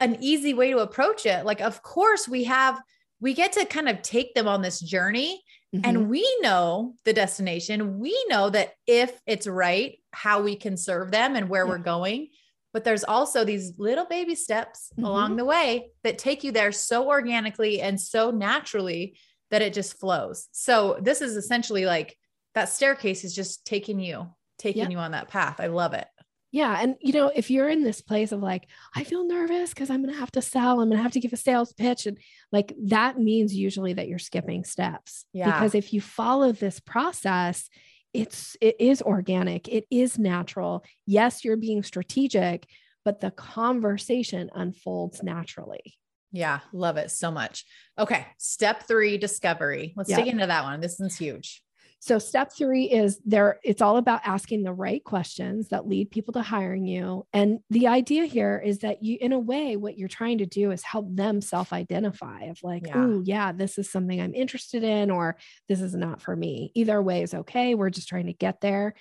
[0.00, 1.44] an easy way to approach it.
[1.44, 2.80] Like, of course we have,
[3.20, 5.42] we get to kind of take them on this journey
[5.74, 5.84] mm-hmm.
[5.84, 7.98] and we know the destination.
[7.98, 11.70] We know that if it's right, how we can serve them and where yeah.
[11.70, 12.28] we're going.
[12.72, 15.04] But there's also these little baby steps mm-hmm.
[15.04, 19.18] along the way that take you there so organically and so naturally
[19.50, 20.48] that it just flows.
[20.52, 22.16] So this is essentially like
[22.54, 25.60] that staircase is just taking you, taking you on that path.
[25.60, 26.06] I love it.
[26.50, 26.78] Yeah.
[26.78, 30.02] And, you know, if you're in this place of like, I feel nervous because I'm
[30.02, 32.06] going to have to sell, I'm going to have to give a sales pitch.
[32.06, 32.18] And
[32.52, 35.24] like that means usually that you're skipping steps.
[35.32, 35.46] Yeah.
[35.46, 37.70] Because if you follow this process,
[38.12, 40.84] it's, it is organic, it is natural.
[41.06, 42.66] Yes, you're being strategic,
[43.04, 45.94] but the conversation unfolds naturally.
[46.32, 46.60] Yeah.
[46.72, 47.64] Love it so much.
[47.98, 48.26] Okay.
[48.38, 49.92] Step three discovery.
[49.96, 50.20] Let's yep.
[50.20, 50.80] dig into that one.
[50.80, 51.62] This is huge.
[52.04, 56.32] So step three is there, it's all about asking the right questions that lead people
[56.32, 57.28] to hiring you.
[57.32, 60.72] And the idea here is that you, in a way, what you're trying to do
[60.72, 62.96] is help them self-identify of like, yeah.
[62.96, 65.36] oh yeah, this is something I'm interested in, or
[65.68, 66.72] this is not for me.
[66.74, 67.76] Either way is okay.
[67.76, 68.94] We're just trying to get there.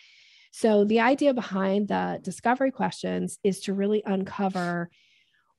[0.51, 4.91] So the idea behind the discovery questions is to really uncover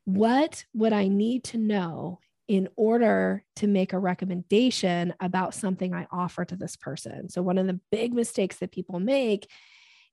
[0.05, 2.21] what would I need to know
[2.53, 7.31] in order to make a recommendation about something I offer to this person.
[7.31, 9.51] So, one of the big mistakes that people make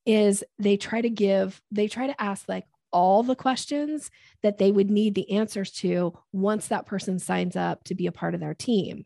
[0.06, 4.10] is they try to give, they try to ask like all the questions
[4.42, 8.12] that they would need the answers to once that person signs up to be a
[8.14, 9.04] part of their team.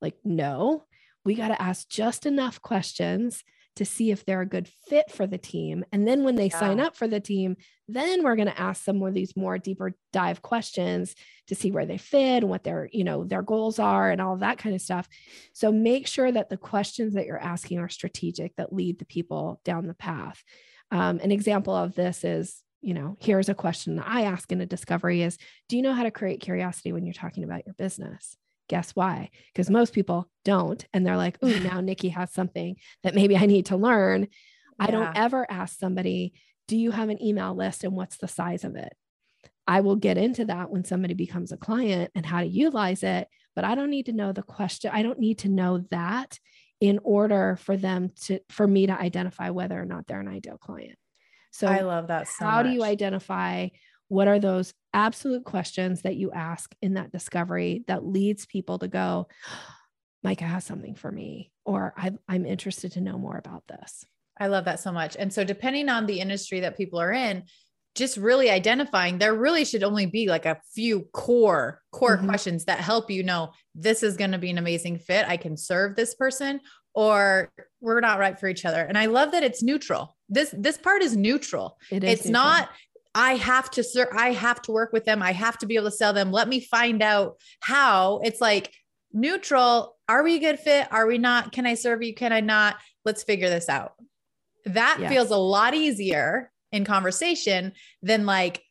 [0.00, 0.84] Like, no,
[1.26, 3.44] we got to ask just enough questions
[3.76, 5.84] to see if they're a good fit for the team.
[5.92, 6.58] And then when they yeah.
[6.58, 7.56] sign up for the team,
[7.88, 11.14] then we're going to ask some more of these more deeper dive questions
[11.46, 14.36] to see where they fit and what their, you know, their goals are and all
[14.36, 15.08] that kind of stuff.
[15.54, 19.60] So make sure that the questions that you're asking are strategic that lead the people
[19.64, 20.42] down the path.
[20.90, 24.60] Um, an example of this is, you know, here's a question that I ask in
[24.60, 27.74] a discovery is, do you know how to create curiosity when you're talking about your
[27.74, 28.36] business?
[28.72, 29.28] Guess why?
[29.52, 30.82] Because most people don't.
[30.94, 34.22] And they're like, oh, now Nikki has something that maybe I need to learn.
[34.22, 34.26] Yeah.
[34.78, 36.32] I don't ever ask somebody,
[36.68, 38.94] do you have an email list and what's the size of it?
[39.66, 43.28] I will get into that when somebody becomes a client and how to utilize it,
[43.54, 44.90] but I don't need to know the question.
[44.94, 46.38] I don't need to know that
[46.80, 50.56] in order for them to for me to identify whether or not they're an ideal
[50.56, 50.96] client.
[51.50, 52.26] So I love that.
[52.26, 52.68] So how much.
[52.68, 53.68] do you identify
[54.12, 58.86] what are those absolute questions that you ask in that discovery that leads people to
[58.86, 59.26] go,
[60.22, 61.94] Micah has something for me, or
[62.28, 64.04] I'm interested to know more about this.
[64.38, 65.16] I love that so much.
[65.18, 67.44] And so, depending on the industry that people are in,
[67.94, 72.28] just really identifying there really should only be like a few core core mm-hmm.
[72.28, 75.58] questions that help you know this is going to be an amazing fit i can
[75.58, 76.58] serve this person
[76.94, 80.78] or we're not right for each other and i love that it's neutral this this
[80.78, 82.44] part is neutral it is it's neutral.
[82.44, 82.70] not
[83.14, 85.22] I have to sir, I have to work with them.
[85.22, 86.32] I have to be able to sell them.
[86.32, 88.20] Let me find out how.
[88.24, 88.72] It's like
[89.12, 89.96] neutral.
[90.08, 90.88] Are we a good fit?
[90.90, 91.52] Are we not?
[91.52, 92.14] Can I serve you?
[92.14, 92.76] Can I not?
[93.04, 93.92] Let's figure this out.
[94.64, 95.10] That yes.
[95.10, 97.72] feels a lot easier in conversation
[98.02, 98.62] than like,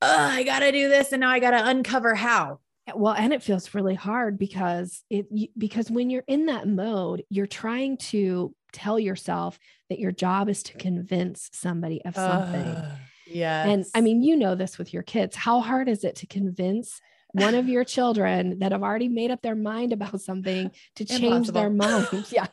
[0.00, 2.60] I got to do this and now I got to uncover how.
[2.94, 7.46] Well, and it feels really hard because it because when you're in that mode, you're
[7.46, 9.58] trying to tell yourself
[9.90, 12.66] that your job is to convince somebody of something.
[12.66, 12.96] Uh
[13.30, 13.68] yeah.
[13.68, 15.36] And I mean, you know this with your kids.
[15.36, 17.00] How hard is it to convince
[17.32, 21.48] one of your children that have already made up their mind about something to change
[21.48, 21.60] Impossible.
[21.60, 22.26] their mind?
[22.32, 22.46] Yeah.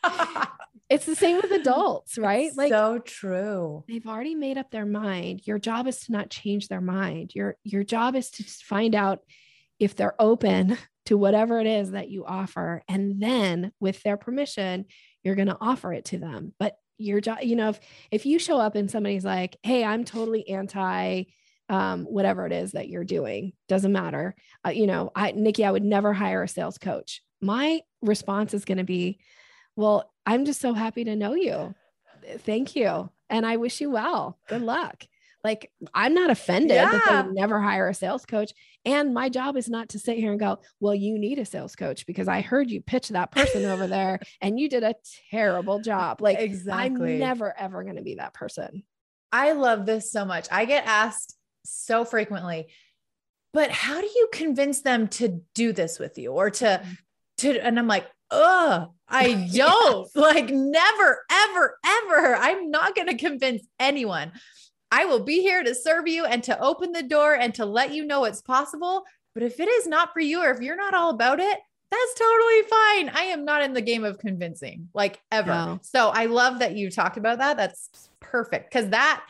[0.88, 2.46] it's the same with adults, right?
[2.46, 3.84] It's like so true.
[3.88, 5.46] They've already made up their mind.
[5.46, 7.34] Your job is to not change their mind.
[7.34, 9.20] Your your job is to find out
[9.78, 14.84] if they're open to whatever it is that you offer and then with their permission,
[15.22, 16.52] you're going to offer it to them.
[16.58, 17.80] But your job you know if
[18.10, 21.24] if you show up and somebody's like hey i'm totally anti
[21.70, 24.34] um, whatever it is that you're doing doesn't matter
[24.66, 27.22] uh, you know i nikki i would never hire a sales coach.
[27.40, 29.20] My response is going to be
[29.76, 31.74] well i'm just so happy to know you.
[32.38, 34.38] Thank you and i wish you well.
[34.48, 35.04] Good luck
[35.48, 36.90] like I'm not offended yeah.
[36.90, 38.52] that they never hire a sales coach.
[38.84, 41.74] And my job is not to sit here and go, well, you need a sales
[41.74, 44.94] coach because I heard you pitch that person over there and you did a
[45.30, 46.20] terrible job.
[46.20, 47.14] Like exactly.
[47.14, 48.82] I'm never ever going to be that person.
[49.32, 50.48] I love this so much.
[50.50, 52.66] I get asked so frequently,
[53.54, 56.92] but how do you convince them to do this with you or to mm-hmm.
[57.38, 62.36] to and I'm like, ugh, I don't like never, ever, ever.
[62.36, 64.32] I'm not going to convince anyone.
[64.90, 67.92] I will be here to serve you and to open the door and to let
[67.92, 69.04] you know it's possible.
[69.34, 71.58] But if it is not for you or if you're not all about it,
[71.90, 73.08] that's totally fine.
[73.10, 75.50] I am not in the game of convincing, like ever.
[75.50, 75.78] No.
[75.82, 77.56] So I love that you talked about that.
[77.56, 79.24] That's perfect because that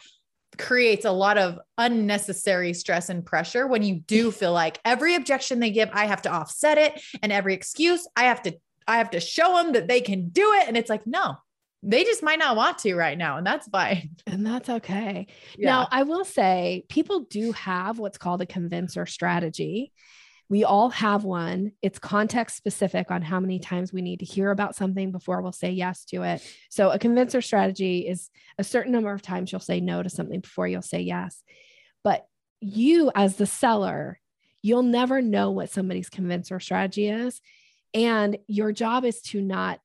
[0.58, 5.60] creates a lot of unnecessary stress and pressure when you do feel like every objection
[5.60, 8.56] they give, I have to offset it, and every excuse, I have to
[8.88, 10.66] I have to show them that they can do it.
[10.66, 11.36] And it's like, no,
[11.82, 13.36] they just might not want to right now.
[13.36, 14.10] And that's fine.
[14.26, 15.26] And that's okay.
[15.56, 15.70] Yeah.
[15.70, 19.92] Now, I will say people do have what's called a convincer strategy.
[20.50, 21.72] We all have one.
[21.82, 25.52] It's context specific on how many times we need to hear about something before we'll
[25.52, 26.42] say yes to it.
[26.70, 30.40] So, a convincer strategy is a certain number of times you'll say no to something
[30.40, 31.42] before you'll say yes.
[32.04, 32.26] But
[32.60, 34.20] you, as the seller,
[34.62, 37.40] you'll never know what somebody's convincer strategy is.
[37.94, 39.80] And your job is to not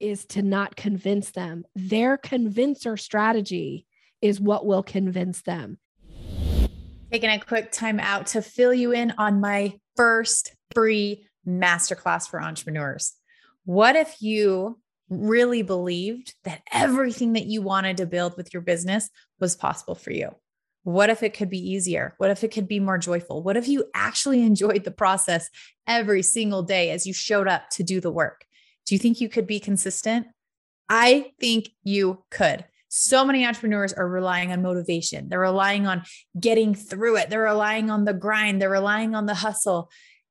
[0.00, 1.64] is to not convince them.
[1.74, 3.86] Their convincer strategy
[4.22, 5.78] is what will convince them.
[7.12, 12.40] Taking a quick time out to fill you in on my first free masterclass for
[12.40, 13.12] entrepreneurs.
[13.64, 14.78] What if you
[15.08, 20.12] really believed that everything that you wanted to build with your business was possible for
[20.12, 20.30] you?
[20.82, 22.14] What if it could be easier?
[22.18, 23.42] What if it could be more joyful?
[23.42, 25.50] What if you actually enjoyed the process
[25.86, 28.44] every single day as you showed up to do the work?
[28.86, 30.26] Do you think you could be consistent?
[30.88, 32.64] I think you could.
[32.88, 35.28] So many entrepreneurs are relying on motivation.
[35.28, 36.02] They're relying on
[36.38, 37.30] getting through it.
[37.30, 38.60] They're relying on the grind.
[38.60, 39.90] They're relying on the hustle.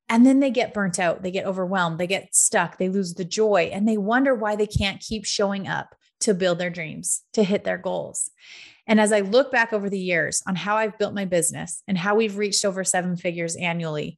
[0.10, 1.24] And then they get burnt out.
[1.24, 2.00] They get overwhelmed.
[2.00, 2.78] They get stuck.
[2.78, 6.58] They lose the joy and they wonder why they can't keep showing up to build
[6.58, 8.30] their dreams, to hit their goals.
[8.86, 11.97] And as I look back over the years on how I've built my business and
[11.97, 14.18] how we've reached over seven figures annually,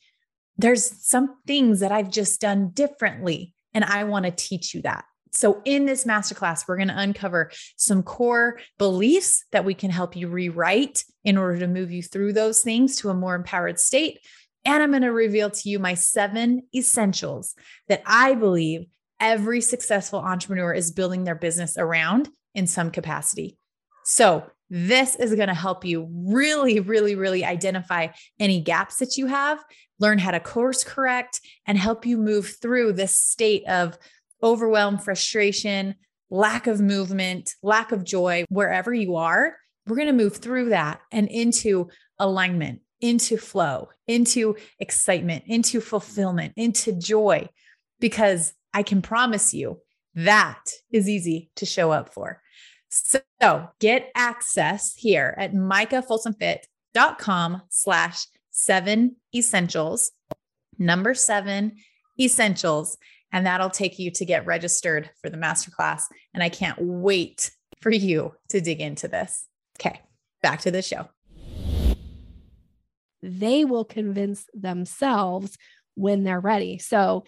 [0.57, 5.05] there's some things that I've just done differently and I want to teach you that.
[5.33, 10.15] So, in this masterclass, we're going to uncover some core beliefs that we can help
[10.15, 14.19] you rewrite in order to move you through those things to a more empowered state.
[14.65, 17.55] And I'm going to reveal to you my seven essentials
[17.87, 18.85] that I believe
[19.19, 23.57] every successful entrepreneur is building their business around in some capacity.
[24.03, 28.07] So, this is going to help you really, really, really identify
[28.39, 29.61] any gaps that you have,
[29.99, 33.97] learn how to course correct, and help you move through this state of
[34.41, 35.93] overwhelm, frustration,
[36.29, 39.57] lack of movement, lack of joy, wherever you are.
[39.85, 46.53] We're going to move through that and into alignment, into flow, into excitement, into fulfillment,
[46.55, 47.49] into joy,
[47.99, 49.81] because I can promise you
[50.15, 50.63] that
[50.93, 52.40] is easy to show up for.
[52.91, 60.11] So get access here at micahfolsomfit.com slash seven essentials,
[60.77, 61.77] number seven
[62.19, 62.97] essentials.
[63.31, 66.03] And that'll take you to get registered for the masterclass.
[66.33, 69.45] And I can't wait for you to dig into this.
[69.79, 70.01] Okay,
[70.41, 71.07] back to the show.
[73.21, 75.57] They will convince themselves
[75.95, 76.77] when they're ready.
[76.77, 77.23] So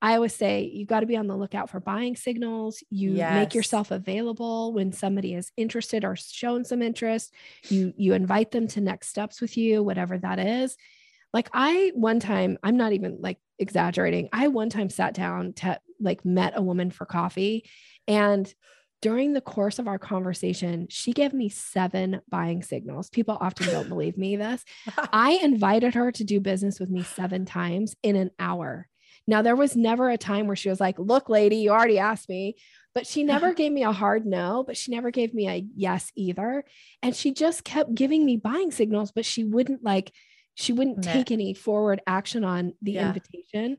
[0.00, 2.82] I always say you got to be on the lookout for buying signals.
[2.90, 3.34] You yes.
[3.34, 7.34] make yourself available when somebody is interested or shown some interest.
[7.68, 10.76] You you invite them to next steps with you, whatever that is.
[11.32, 14.28] Like I one time, I'm not even like exaggerating.
[14.32, 17.68] I one time sat down to like met a woman for coffee
[18.06, 18.52] and
[19.00, 23.08] during the course of our conversation, she gave me seven buying signals.
[23.08, 24.64] People often don't believe me this.
[25.12, 28.88] I invited her to do business with me seven times in an hour.
[29.26, 32.28] Now, there was never a time where she was like, Look, lady, you already asked
[32.28, 32.56] me.
[32.94, 33.32] But she uh-huh.
[33.32, 36.64] never gave me a hard no, but she never gave me a yes either.
[37.02, 40.12] And she just kept giving me buying signals, but she wouldn't like,
[40.54, 43.08] she wouldn't take any forward action on the yeah.
[43.08, 43.76] invitation.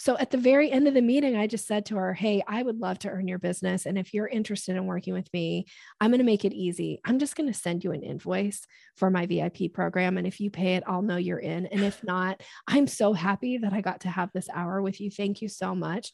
[0.00, 2.62] So at the very end of the meeting, I just said to her, Hey, I
[2.62, 3.84] would love to earn your business.
[3.84, 5.66] And if you're interested in working with me,
[6.00, 7.00] I'm going to make it easy.
[7.04, 8.64] I'm just going to send you an invoice
[8.96, 10.16] for my VIP program.
[10.16, 11.66] And if you pay it, I'll know you're in.
[11.66, 15.10] And if not, I'm so happy that I got to have this hour with you.
[15.10, 16.12] Thank you so much.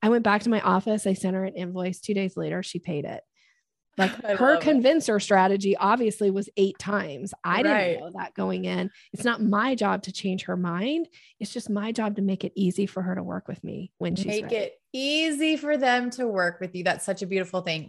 [0.00, 1.06] I went back to my office.
[1.06, 2.00] I sent her an invoice.
[2.00, 3.20] Two days later, she paid it.
[3.98, 7.32] Like her convincer strategy obviously was eight times.
[7.44, 8.90] I didn't know that going in.
[9.12, 11.08] It's not my job to change her mind.
[11.40, 14.16] It's just my job to make it easy for her to work with me when
[14.16, 14.56] she's make ready.
[14.56, 16.84] it easy for them to work with you.
[16.84, 17.88] That's such a beautiful thing.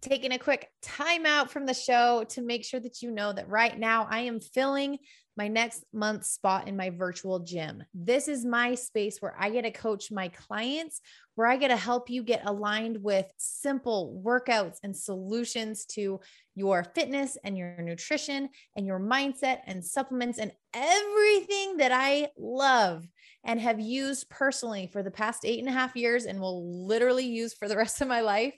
[0.00, 3.48] Taking a quick time out from the show to make sure that you know that
[3.48, 4.98] right now I am filling
[5.36, 7.82] my next month's spot in my virtual gym.
[7.92, 11.00] This is my space where I get to coach my clients,
[11.34, 16.20] where I get to help you get aligned with simple workouts and solutions to
[16.54, 23.06] your fitness and your nutrition and your mindset and supplements and everything that I love
[23.44, 27.26] and have used personally for the past eight and a half years and will literally
[27.26, 28.54] use for the rest of my life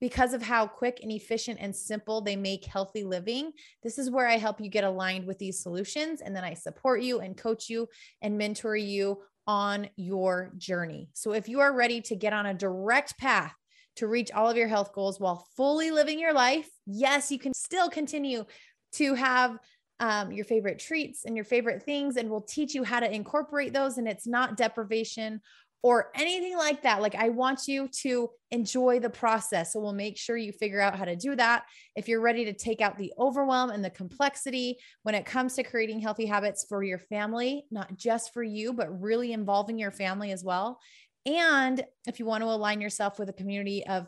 [0.00, 3.52] because of how quick and efficient and simple they make healthy living.
[3.82, 6.20] This is where I help you get aligned with these solutions.
[6.20, 7.88] And then I support you and coach you
[8.22, 11.10] and mentor you on your journey.
[11.12, 13.54] So if you are ready to get on a direct path
[13.96, 17.52] to reach all of your health goals while fully living your life, yes, you can
[17.54, 18.44] still continue
[18.92, 19.58] to have
[19.98, 23.74] um, your favorite treats and your favorite things, and we'll teach you how to incorporate
[23.74, 23.98] those.
[23.98, 25.40] And it's not deprivation
[25.82, 27.00] or anything like that.
[27.00, 29.72] Like, I want you to enjoy the process.
[29.72, 31.64] So, we'll make sure you figure out how to do that.
[31.96, 35.62] If you're ready to take out the overwhelm and the complexity when it comes to
[35.62, 40.32] creating healthy habits for your family, not just for you, but really involving your family
[40.32, 40.78] as well.
[41.26, 44.06] And if you want to align yourself with a community of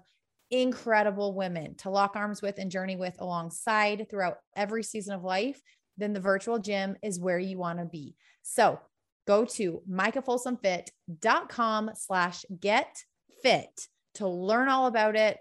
[0.51, 5.61] incredible women to lock arms with and journey with alongside throughout every season of life,
[5.97, 8.15] then the virtual gym is where you want to be.
[8.43, 8.79] So
[9.27, 13.05] go to micahfolsomfit.com slash get
[13.43, 15.39] fit to learn all about it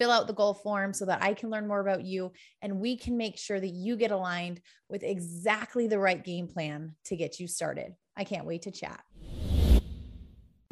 [0.00, 2.32] fill out the goal form so that I can learn more about you
[2.62, 6.94] and we can make sure that you get aligned with exactly the right game plan
[7.04, 7.94] to get you started.
[8.16, 9.02] I can't wait to chat.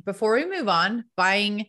[0.07, 1.67] Before we move on, buying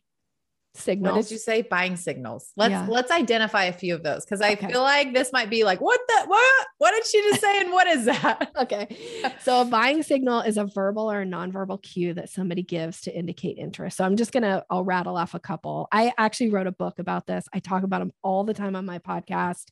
[0.76, 1.16] signals.
[1.16, 1.62] What did you say?
[1.62, 2.52] Buying signals.
[2.56, 2.88] Let's yeah.
[2.88, 4.68] let's identify a few of those because I okay.
[4.68, 6.68] feel like this might be like, what the what?
[6.78, 7.62] What did she just say?
[7.62, 8.52] And what is that?
[8.62, 8.98] okay.
[9.42, 13.16] So a buying signal is a verbal or a nonverbal cue that somebody gives to
[13.16, 13.98] indicate interest.
[13.98, 15.88] So I'm just gonna I'll rattle off a couple.
[15.92, 17.46] I actually wrote a book about this.
[17.54, 19.66] I talk about them all the time on my podcast.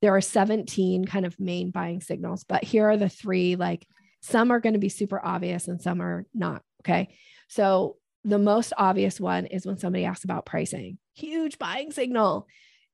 [0.00, 3.86] There are 17 kind of main buying signals, but here are the three like
[4.22, 6.62] some are going to be super obvious and some are not.
[6.82, 7.14] Okay.
[7.48, 12.46] So the most obvious one is when somebody asks about pricing, huge buying signal.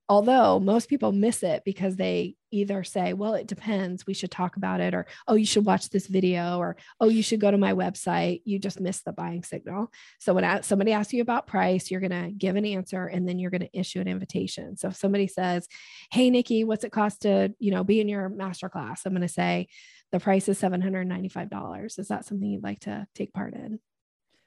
[0.09, 4.57] Although most people miss it because they either say, well, it depends, we should talk
[4.57, 7.59] about it, or oh, you should watch this video, or oh, you should go to
[7.59, 8.41] my website.
[8.45, 9.91] You just missed the buying signal.
[10.21, 13.41] So when somebody asks you about price, you're going to give an answer and then
[13.41, 14.77] you're going to issue an invitation.
[14.77, 15.67] So if somebody says,
[16.13, 19.01] hey, Nikki, what's it cost to, you know, be in your masterclass?
[19.05, 19.67] I'm going to say,
[20.13, 21.99] the price is $795.
[21.99, 23.81] Is that something you'd like to take part in?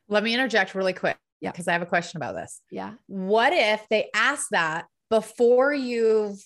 [0.09, 1.17] Let me interject really quick.
[1.41, 1.51] Yeah.
[1.51, 2.61] Because I have a question about this.
[2.69, 2.93] Yeah.
[3.07, 6.43] What if they ask that before you've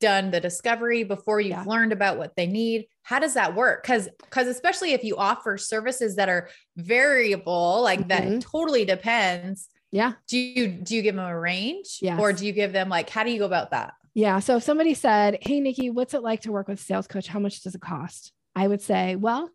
[0.00, 1.64] done the discovery, before you've yeah.
[1.64, 2.86] learned about what they need?
[3.02, 3.82] How does that work?
[3.82, 8.38] Because because especially if you offer services that are variable, like mm-hmm.
[8.38, 9.68] that totally depends.
[9.90, 10.14] Yeah.
[10.26, 11.98] Do you do you give them a range?
[12.00, 12.18] Yeah.
[12.18, 13.94] Or do you give them like how do you go about that?
[14.14, 14.38] Yeah.
[14.38, 17.26] So if somebody said, Hey Nikki, what's it like to work with sales coach?
[17.26, 18.32] How much does it cost?
[18.56, 19.50] I would say, well,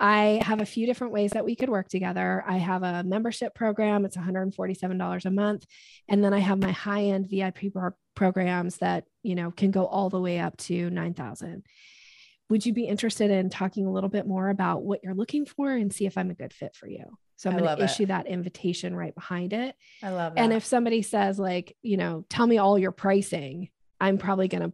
[0.00, 2.44] I have a few different ways that we could work together.
[2.46, 5.66] I have a membership program, it's $147 a month.
[6.08, 9.86] And then I have my high end VIP pro- programs that, you know, can go
[9.86, 11.64] all the way up to 9,000.
[12.50, 15.70] Would you be interested in talking a little bit more about what you're looking for
[15.70, 17.04] and see if I'm a good fit for you?
[17.36, 18.06] So I'm going to issue it.
[18.06, 19.76] that invitation right behind it.
[20.02, 20.40] I love it.
[20.40, 23.68] And if somebody says, like, you know, tell me all your pricing,
[24.00, 24.72] I'm probably going to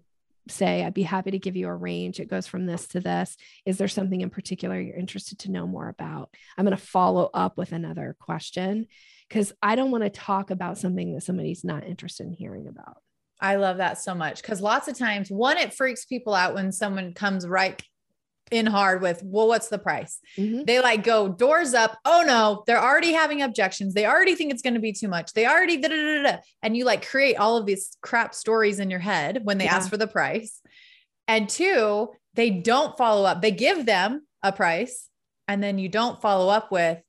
[0.48, 2.20] say, I'd be happy to give you a range.
[2.20, 3.36] It goes from this to this.
[3.64, 6.34] Is there something in particular you're interested to know more about?
[6.56, 8.86] I'm going to follow up with another question
[9.28, 12.98] because I don't want to talk about something that somebody's not interested in hearing about.
[13.40, 16.72] I love that so much because lots of times, one, it freaks people out when
[16.72, 17.82] someone comes right
[18.50, 20.18] in hard with, well, what's the price?
[20.36, 20.64] Mm-hmm.
[20.64, 21.98] They like go doors up.
[22.04, 23.94] Oh no, they're already having objections.
[23.94, 25.32] They already think it's going to be too much.
[25.32, 28.90] They already, da, da, da, and you like create all of these crap stories in
[28.90, 29.76] your head when they yeah.
[29.76, 30.60] ask for the price.
[31.26, 33.40] And two, they don't follow up.
[33.40, 35.08] They give them a price
[35.48, 37.00] and then you don't follow up with,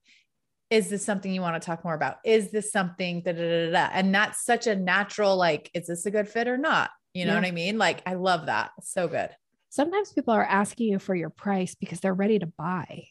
[0.70, 2.18] is this something you want to talk more about?
[2.26, 6.06] Is this something da, da, da, da, And that's such a natural, like, is this
[6.06, 6.90] a good fit or not?
[7.14, 7.40] You know yeah.
[7.40, 7.78] what I mean?
[7.78, 8.72] Like, I love that.
[8.78, 9.30] It's so good
[9.76, 13.08] sometimes people are asking you for your price because they're ready to buy.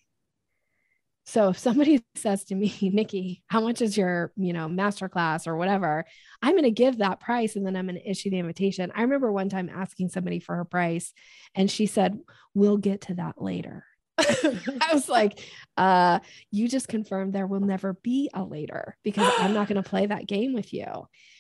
[1.27, 5.57] So if somebody says to me, Nikki, how much is your, you know, masterclass or
[5.57, 6.07] whatever,
[6.41, 8.93] I'm going to give that price and then I'm going to issue the invitation.
[8.95, 11.13] I remember one time asking somebody for her price
[11.55, 12.19] and she said,
[12.55, 13.85] we'll get to that later.
[14.19, 15.41] I was like,
[15.77, 19.89] uh, you just confirmed there will never be a later because I'm not going to
[19.89, 20.87] play that game with you.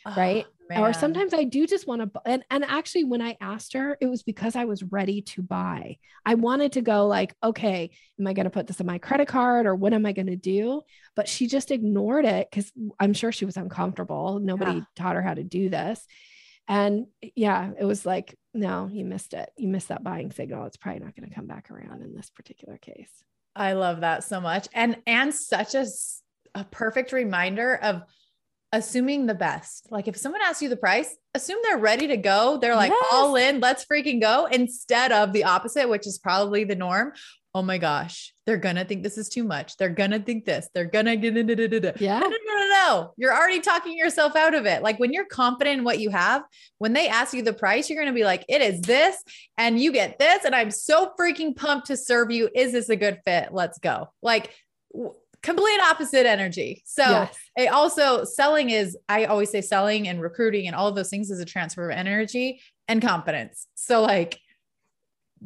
[0.18, 0.44] Right.
[0.70, 3.96] Oh, or sometimes I do just want to, and, and actually when I asked her,
[4.02, 5.96] it was because I was ready to buy.
[6.26, 9.28] I wanted to go like, okay, am I going to put this on my credit
[9.28, 10.82] card or what am I going to do?
[11.16, 12.70] But she just ignored it because
[13.00, 14.40] I'm sure she was uncomfortable.
[14.40, 14.84] Nobody yeah.
[14.94, 16.06] taught her how to do this.
[16.68, 19.50] And eh, yeah, it was like, no, you missed it.
[19.56, 20.66] You missed that buying signal.
[20.66, 23.10] It's probably not going to come back around in this particular case.
[23.56, 24.68] I love that so much.
[24.72, 25.86] And and such a,
[26.54, 28.02] a perfect reminder of
[28.72, 29.86] assuming the best.
[29.90, 32.58] Like if someone asks you the price, assume they're ready to go.
[32.60, 33.08] They're like yes.
[33.12, 37.12] all in, let's freaking go instead of the opposite, which is probably the norm.
[37.56, 39.76] Oh my gosh, they're gonna think this is too much.
[39.76, 40.68] They're gonna think this.
[40.74, 42.18] They're gonna get da, da, da, yeah.
[42.18, 43.12] No, no, no, no, no.
[43.16, 44.82] You're already talking yourself out of it.
[44.82, 46.42] Like when you're confident in what you have,
[46.78, 49.22] when they ask you the price, you're gonna be like, it is this,
[49.56, 52.48] and you get this, and I'm so freaking pumped to serve you.
[52.54, 53.50] Is this a good fit?
[53.52, 54.08] Let's go.
[54.20, 54.50] Like
[55.44, 56.82] complete opposite energy.
[56.86, 57.36] So yes.
[57.56, 61.30] it also selling is, I always say selling and recruiting and all of those things
[61.30, 63.66] is a transfer of energy and confidence.
[63.74, 64.40] So like,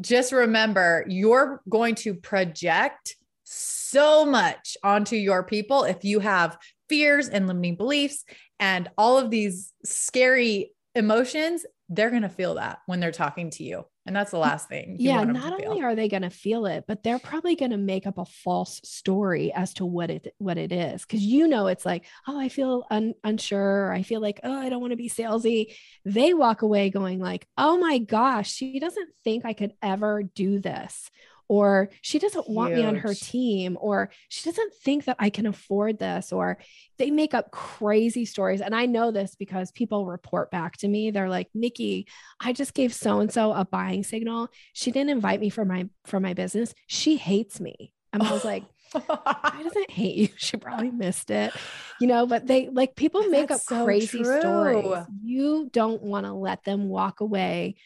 [0.00, 7.28] just remember you're going to project so much onto your people if you have fears
[7.28, 8.24] and limiting beliefs
[8.60, 13.64] and all of these scary emotions they're going to feel that when they're talking to
[13.64, 13.84] you.
[14.08, 14.96] And that's the last thing.
[14.98, 15.22] yeah.
[15.22, 18.18] Not only are they going to feel it, but they're probably going to make up
[18.18, 21.04] a false story as to what it, what it is.
[21.04, 23.92] Cause you know, it's like, Oh, I feel un- unsure.
[23.92, 25.74] I feel like, Oh, I don't want to be salesy.
[26.04, 30.58] They walk away going like, Oh my gosh, she doesn't think I could ever do
[30.58, 31.10] this
[31.48, 32.56] or she doesn't Huge.
[32.56, 36.58] want me on her team or she doesn't think that I can afford this or
[36.98, 41.10] they make up crazy stories and I know this because people report back to me
[41.10, 42.06] they're like Nikki
[42.40, 45.88] I just gave so and so a buying signal she didn't invite me for my
[46.04, 50.28] for my business she hates me and I was like I doesn't hate you.
[50.38, 51.52] She probably missed it,
[52.00, 54.40] you know, but they like people make up so crazy true.
[54.40, 55.04] stories.
[55.22, 57.76] You don't want to let them walk away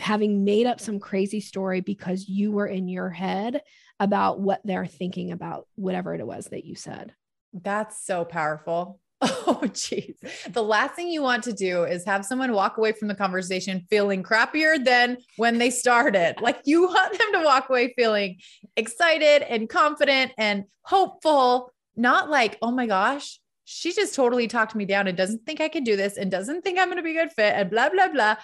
[0.00, 3.62] having made up some crazy story because you were in your head
[4.00, 7.14] about what they're thinking about whatever it was that you said.
[7.52, 9.00] That's so powerful.
[9.50, 10.14] Oh, jeez.
[10.52, 13.86] The last thing you want to do is have someone walk away from the conversation
[13.88, 16.36] feeling crappier than when they started.
[16.42, 18.36] Like you want them to walk away feeling
[18.76, 24.84] excited and confident and hopeful, not like, oh my gosh, she just totally talked me
[24.84, 27.16] down and doesn't think I can do this and doesn't think I'm going to be
[27.16, 28.36] a good fit and blah, blah, blah.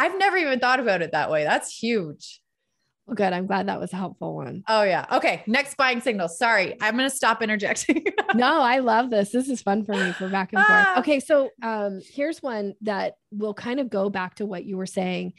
[0.00, 1.44] I've never even thought about it that way.
[1.44, 2.40] That's huge.
[3.06, 3.34] Well, good.
[3.34, 4.62] I'm glad that was a helpful one.
[4.66, 5.04] Oh, yeah.
[5.12, 5.42] Okay.
[5.46, 6.28] Next buying signal.
[6.28, 6.74] Sorry.
[6.80, 8.06] I'm going to stop interjecting.
[8.34, 9.30] no, I love this.
[9.30, 10.86] This is fun for me for back and forth.
[10.86, 11.00] Ah.
[11.00, 11.20] Okay.
[11.20, 15.34] So um, here's one that will kind of go back to what you were saying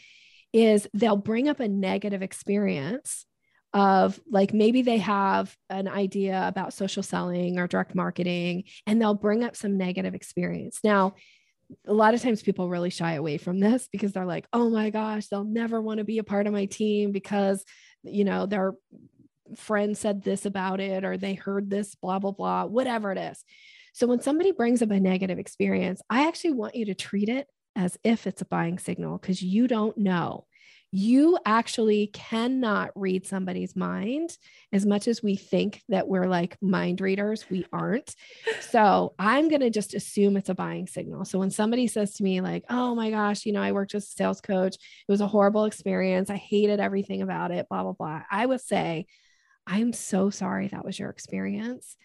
[0.53, 3.25] is they'll bring up a negative experience
[3.73, 9.15] of like maybe they have an idea about social selling or direct marketing and they'll
[9.15, 10.81] bring up some negative experience.
[10.83, 11.15] Now,
[11.85, 14.89] a lot of times people really shy away from this because they're like, oh my
[14.89, 17.63] gosh, they'll never want to be a part of my team because,
[18.03, 18.73] you know, their
[19.55, 23.43] friend said this about it or they heard this, blah, blah, blah, whatever it is.
[23.93, 27.47] So when somebody brings up a negative experience, I actually want you to treat it
[27.75, 30.45] as if it's a buying signal because you don't know
[30.91, 34.37] you actually cannot read somebody's mind
[34.73, 37.45] as much as we think that we're like mind readers.
[37.49, 38.13] We aren't.
[38.59, 41.23] So I'm going to just assume it's a buying signal.
[41.23, 44.03] So when somebody says to me, like, oh my gosh, you know, I worked with
[44.03, 46.29] a sales coach, it was a horrible experience.
[46.29, 48.23] I hated everything about it, blah, blah, blah.
[48.29, 49.05] I would say,
[49.65, 51.95] I'm so sorry that was your experience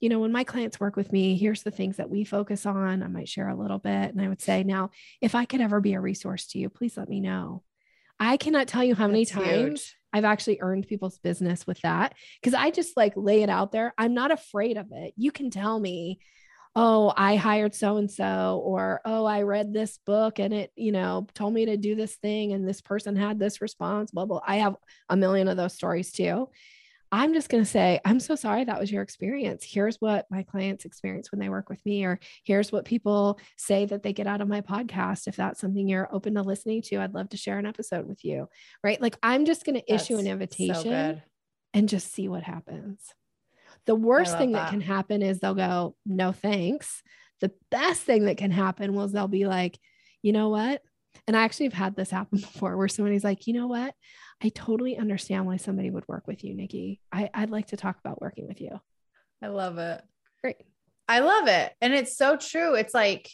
[0.00, 3.04] you know, when my clients work with me, here's the things that we focus on.
[3.04, 4.12] I might share a little bit.
[4.12, 4.90] And I would say, now,
[5.20, 7.62] if I could ever be a resource to you, please let me know.
[8.22, 9.96] I cannot tell you how many That's times huge.
[10.12, 13.92] I've actually earned people's business with that because I just like lay it out there.
[13.98, 15.12] I'm not afraid of it.
[15.16, 16.20] You can tell me,
[16.76, 20.92] oh, I hired so and so, or oh, I read this book and it, you
[20.92, 24.40] know, told me to do this thing and this person had this response, blah, blah.
[24.46, 24.76] I have
[25.08, 26.48] a million of those stories too.
[27.14, 29.66] I'm just going to say, I'm so sorry that was your experience.
[29.68, 33.84] Here's what my clients experience when they work with me, or here's what people say
[33.84, 35.28] that they get out of my podcast.
[35.28, 38.24] If that's something you're open to listening to, I'd love to share an episode with
[38.24, 38.48] you.
[38.82, 39.00] Right.
[39.00, 40.82] Like I'm just going to issue an invitation
[41.16, 41.20] so
[41.74, 43.00] and just see what happens.
[43.84, 44.64] The worst thing that.
[44.64, 47.02] that can happen is they'll go, no thanks.
[47.42, 49.78] The best thing that can happen was they'll be like,
[50.22, 50.80] you know what?
[51.26, 53.94] And I actually have had this happen before where somebody's like, you know what?
[54.42, 57.00] I totally understand why somebody would work with you, Nikki.
[57.12, 58.80] I, I'd like to talk about working with you.
[59.40, 60.02] I love it.
[60.40, 60.56] Great.
[61.08, 61.72] I love it.
[61.80, 62.74] And it's so true.
[62.74, 63.30] It's like,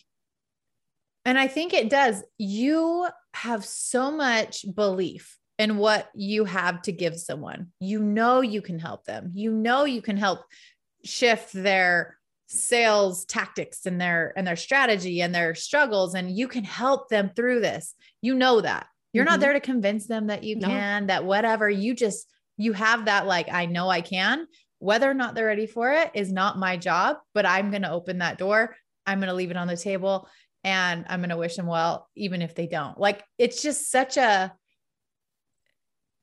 [1.24, 2.22] and I think it does.
[2.38, 7.68] You have so much belief in what you have to give someone.
[7.80, 9.32] You know, you can help them.
[9.34, 10.40] You know, you can help
[11.04, 12.17] shift their
[12.50, 17.30] sales tactics and their and their strategy and their struggles and you can help them
[17.36, 17.94] through this.
[18.22, 18.86] You know that.
[19.12, 19.32] You're mm-hmm.
[19.32, 20.68] not there to convince them that you no.
[20.68, 22.28] can, that whatever, you just,
[22.58, 24.46] you have that, like, I know I can.
[24.80, 27.90] Whether or not they're ready for it is not my job, but I'm going to
[27.90, 28.76] open that door.
[29.06, 30.28] I'm going to leave it on the table.
[30.64, 32.98] and I'm going to wish them well, even if they don't.
[32.98, 34.52] Like it's just such a,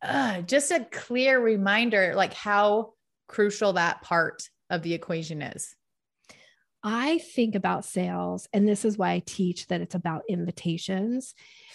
[0.02, 2.94] uh, just a clear reminder, like how
[3.28, 5.76] crucial that part of the equation is.
[6.88, 11.34] I think about sales, and this is why I teach that it's about invitations,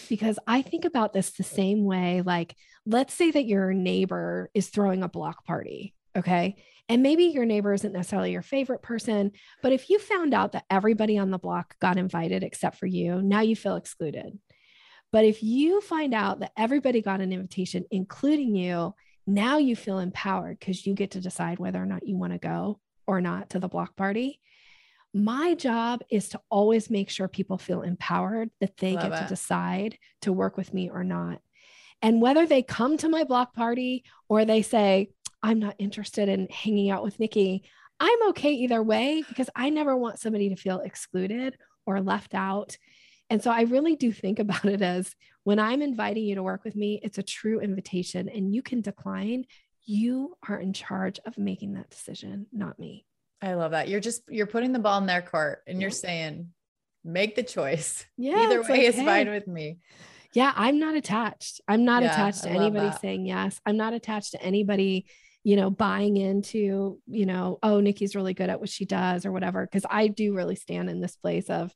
[0.08, 2.22] because I think about this the same way.
[2.24, 2.54] Like,
[2.86, 6.54] let's say that your neighbor is throwing a block party, okay?
[6.88, 9.32] And maybe your neighbor isn't necessarily your favorite person,
[9.64, 13.20] but if you found out that everybody on the block got invited except for you,
[13.20, 14.38] now you feel excluded.
[15.10, 18.94] But if you find out that everybody got an invitation, including you,
[19.26, 22.38] now you feel empowered because you get to decide whether or not you want to
[22.38, 24.38] go or not to the block party
[25.12, 29.22] my job is to always make sure people feel empowered that they Love get it.
[29.22, 31.40] to decide to work with me or not.
[32.02, 35.10] And whether they come to my block party or they say,
[35.42, 37.64] I'm not interested in hanging out with Nikki,
[37.98, 41.56] I'm okay either way because I never want somebody to feel excluded
[41.86, 42.78] or left out.
[43.28, 46.64] And so I really do think about it as when I'm inviting you to work
[46.64, 49.44] with me, it's a true invitation and you can decline.
[49.84, 53.06] You are in charge of making that decision, not me.
[53.42, 53.88] I love that.
[53.88, 56.48] You're just you're putting the ball in their court and you're saying,
[57.04, 58.04] make the choice.
[58.16, 58.38] Yeah.
[58.38, 59.78] Either way like, is hey, fine with me.
[60.34, 61.60] Yeah, I'm not attached.
[61.66, 63.00] I'm not yeah, attached to anybody that.
[63.00, 63.58] saying yes.
[63.64, 65.06] I'm not attached to anybody,
[65.42, 69.32] you know, buying into, you know, oh, Nikki's really good at what she does or
[69.32, 69.66] whatever.
[69.66, 71.72] Cause I do really stand in this place of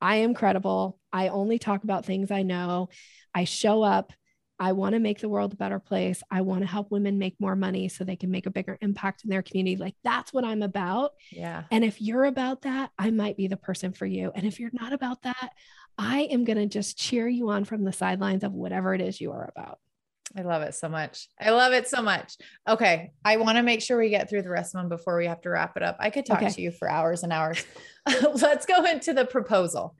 [0.00, 0.98] I am credible.
[1.12, 2.88] I only talk about things I know.
[3.34, 4.12] I show up
[4.60, 6.22] I want to make the world a better place.
[6.30, 9.24] I want to help women make more money so they can make a bigger impact
[9.24, 9.76] in their community.
[9.76, 11.12] Like that's what I'm about.
[11.32, 11.62] Yeah.
[11.70, 14.30] And if you're about that, I might be the person for you.
[14.34, 15.54] And if you're not about that,
[15.96, 19.18] I am going to just cheer you on from the sidelines of whatever it is
[19.18, 19.78] you are about.
[20.36, 21.28] I love it so much.
[21.40, 22.36] I love it so much.
[22.68, 23.12] Okay.
[23.24, 25.40] I want to make sure we get through the rest of them before we have
[25.40, 25.96] to wrap it up.
[25.98, 26.50] I could talk okay.
[26.50, 27.64] to you for hours and hours.
[28.34, 29.96] Let's go into the proposal.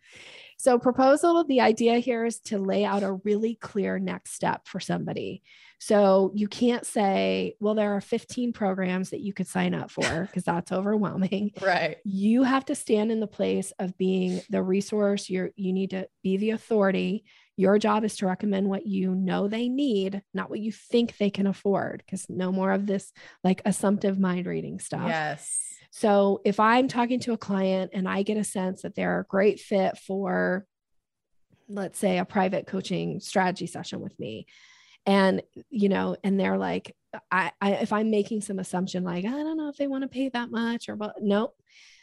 [0.61, 4.79] So, proposal, the idea here is to lay out a really clear next step for
[4.79, 5.43] somebody.
[5.79, 10.03] So, you can't say, well, there are 15 programs that you could sign up for
[10.27, 11.53] because that's overwhelming.
[11.63, 11.97] Right.
[12.05, 15.31] You have to stand in the place of being the resource.
[15.31, 17.25] You're, you need to be the authority.
[17.57, 21.31] Your job is to recommend what you know they need, not what you think they
[21.31, 25.09] can afford, because no more of this like assumptive mind reading stuff.
[25.09, 25.70] Yes.
[25.91, 29.25] So if I'm talking to a client and I get a sense that they're a
[29.25, 30.67] great fit for,
[31.69, 34.47] let's say, a private coaching strategy session with me,
[35.07, 36.95] and you know, and they're like,
[37.31, 40.09] I, I if I'm making some assumption like I don't know if they want to
[40.09, 41.57] pay that much or what, nope,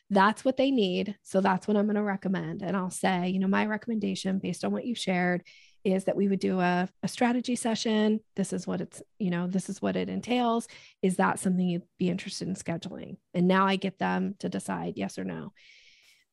[0.09, 1.15] that's what they need.
[1.23, 2.61] So that's what I'm going to recommend.
[2.61, 5.43] And I'll say, you know, my recommendation based on what you shared
[5.93, 8.19] is that we would do a, a strategy session.
[8.35, 10.67] This is what it's, you know, this is what it entails.
[11.01, 13.17] Is that something you'd be interested in scheduling?
[13.33, 15.53] And now I get them to decide yes or no.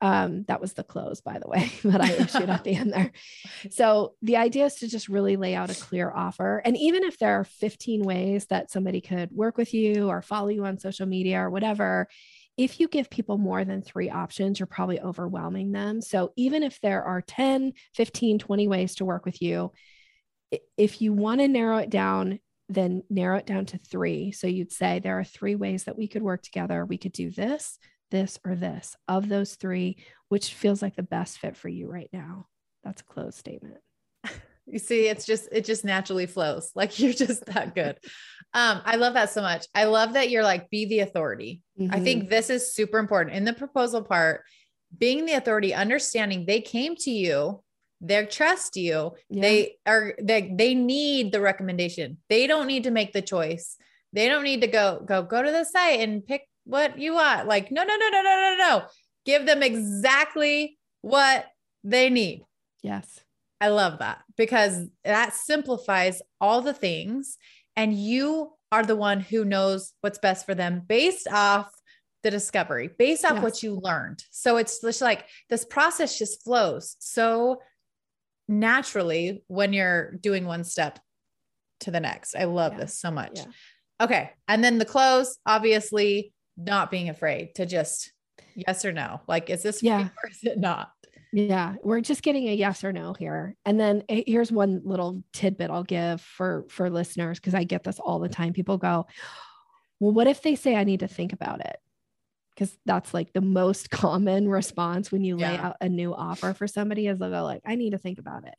[0.01, 3.13] Um, that was the close, by the way, that I issued at the end there.
[3.71, 6.61] So the idea is to just really lay out a clear offer.
[6.65, 10.49] And even if there are 15 ways that somebody could work with you or follow
[10.49, 12.09] you on social media or whatever,
[12.57, 16.01] if you give people more than three options, you're probably overwhelming them.
[16.01, 19.73] So even if there are 10, 15, 20 ways to work with you,
[20.77, 22.39] if you want to narrow it down,
[22.69, 24.33] then narrow it down to three.
[24.33, 26.85] So you'd say there are three ways that we could work together.
[26.85, 27.79] We could do this,
[28.11, 28.97] this, or this.
[29.09, 29.99] Of those three,
[30.29, 32.47] which feels like the best fit for you right now?
[32.85, 33.79] That's a closed statement.
[34.67, 36.71] You see, it's just, it just naturally flows.
[36.77, 37.99] Like you're just that good.
[38.53, 39.67] Um, I love that so much.
[39.75, 41.63] I love that you're like, be the authority.
[41.79, 41.95] Mm-hmm.
[41.95, 44.43] I think this is super important in the proposal part,
[44.97, 47.63] being the authority, understanding they came to you,
[48.01, 49.43] they trust you, yeah.
[49.43, 52.19] they are, they, they need the recommendation.
[52.29, 53.77] They don't need to make the choice.
[54.13, 57.49] They don't need to go, go, go to the site and pick what you want.
[57.49, 58.83] Like, no, no, no, no, no, no, no.
[59.25, 61.47] Give them exactly what
[61.83, 62.45] they need.
[62.83, 63.24] Yes.
[63.61, 67.39] I love that because that simplifies all the things
[67.77, 71.71] and you are the one who knows what's best for them based off
[72.23, 73.43] the discovery, based off yes.
[73.43, 74.23] what you learned.
[74.31, 77.61] So it's just like this process just flows so
[78.49, 80.99] naturally when you're doing one step
[81.81, 82.35] to the next.
[82.35, 82.81] I love yeah.
[82.81, 83.39] this so much.
[83.39, 83.47] Yeah.
[84.01, 84.31] Okay.
[84.49, 88.13] And then the close, obviously, not being afraid to just
[88.55, 89.21] yes or no.
[89.29, 90.09] Like, is this yeah.
[90.23, 90.91] or is it not?
[91.37, 93.57] Yeah, we're just getting a yes or no here.
[93.65, 97.83] And then eh, here's one little tidbit I'll give for for listeners because I get
[97.83, 98.53] this all the time.
[98.53, 99.07] People go,
[99.99, 101.77] "Well, what if they say I need to think about it?"
[102.55, 105.69] Because that's like the most common response when you lay yeah.
[105.69, 108.47] out a new offer for somebody is they'll go like, "I need to think about
[108.47, 108.55] it."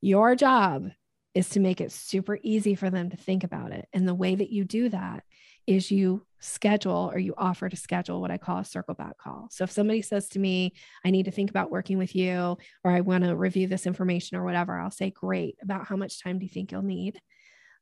[0.00, 0.88] Your job
[1.34, 3.88] is to make it super easy for them to think about it.
[3.92, 5.22] And the way that you do that
[5.66, 9.48] is you schedule or you offer to schedule what I call a circle back call.
[9.50, 10.74] So if somebody says to me,
[11.04, 14.36] I need to think about working with you, or I want to review this information
[14.36, 15.56] or whatever, I'll say, Great.
[15.62, 17.20] About how much time do you think you'll need?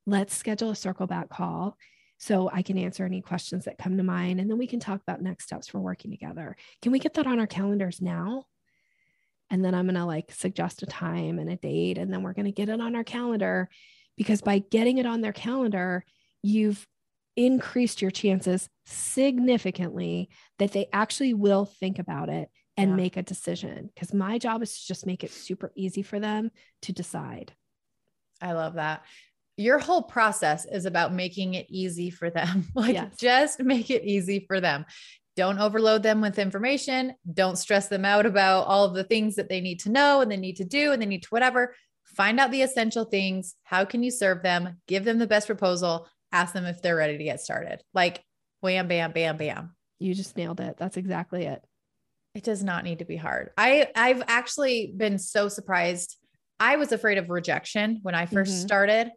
[0.06, 1.76] Let's schedule a circle back call
[2.18, 4.40] so I can answer any questions that come to mind.
[4.40, 6.56] And then we can talk about next steps for working together.
[6.80, 8.44] Can we get that on our calendars now?
[9.50, 12.32] And then I'm going to like suggest a time and a date, and then we're
[12.32, 13.68] going to get it on our calendar
[14.16, 16.04] because by getting it on their calendar,
[16.42, 16.86] you've
[17.36, 20.28] increased your chances significantly
[20.58, 22.96] that they actually will think about it and yeah.
[22.96, 23.90] make a decision.
[23.94, 26.50] Because my job is to just make it super easy for them
[26.82, 27.52] to decide.
[28.40, 29.04] I love that.
[29.56, 32.66] Your whole process is about making it easy for them.
[32.74, 33.16] like, yes.
[33.16, 34.84] just make it easy for them.
[35.36, 37.14] Don't overload them with information.
[37.32, 40.30] Don't stress them out about all of the things that they need to know and
[40.30, 41.74] they need to do and they need to whatever.
[42.04, 43.56] Find out the essential things.
[43.64, 44.80] How can you serve them?
[44.86, 46.08] Give them the best proposal.
[46.34, 47.80] Ask them if they're ready to get started.
[47.94, 48.22] Like,
[48.60, 49.74] wham, bam, bam, bam.
[50.00, 50.76] You just nailed it.
[50.76, 51.62] That's exactly it.
[52.34, 53.50] It does not need to be hard.
[53.56, 56.16] I I've actually been so surprised.
[56.58, 58.66] I was afraid of rejection when I 1st mm-hmm.
[58.66, 59.12] started.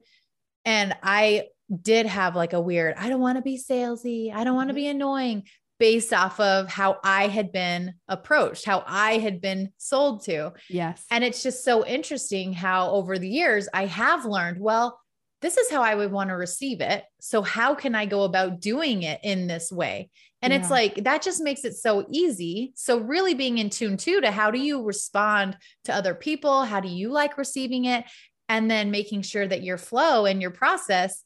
[0.63, 1.45] And I
[1.81, 4.33] did have like a weird, I don't want to be salesy.
[4.33, 4.83] I don't want to mm-hmm.
[4.83, 5.43] be annoying
[5.79, 10.53] based off of how I had been approached, how I had been sold to.
[10.69, 11.05] Yes.
[11.09, 14.99] And it's just so interesting how over the years I have learned, well,
[15.41, 17.03] this is how I would want to receive it.
[17.19, 20.09] So, how can I go about doing it in this way?
[20.41, 20.59] And yeah.
[20.59, 22.73] it's like that just makes it so easy.
[22.75, 26.63] So, really being in tune too to how do you respond to other people?
[26.63, 28.05] How do you like receiving it?
[28.49, 31.23] And then making sure that your flow and your process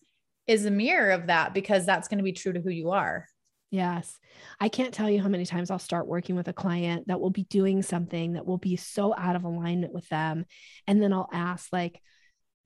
[0.47, 3.27] is a mirror of that because that's going to be true to who you are.
[3.69, 4.19] Yes.
[4.59, 7.29] I can't tell you how many times I'll start working with a client that will
[7.29, 10.45] be doing something that will be so out of alignment with them.
[10.87, 12.01] And then I'll ask, like,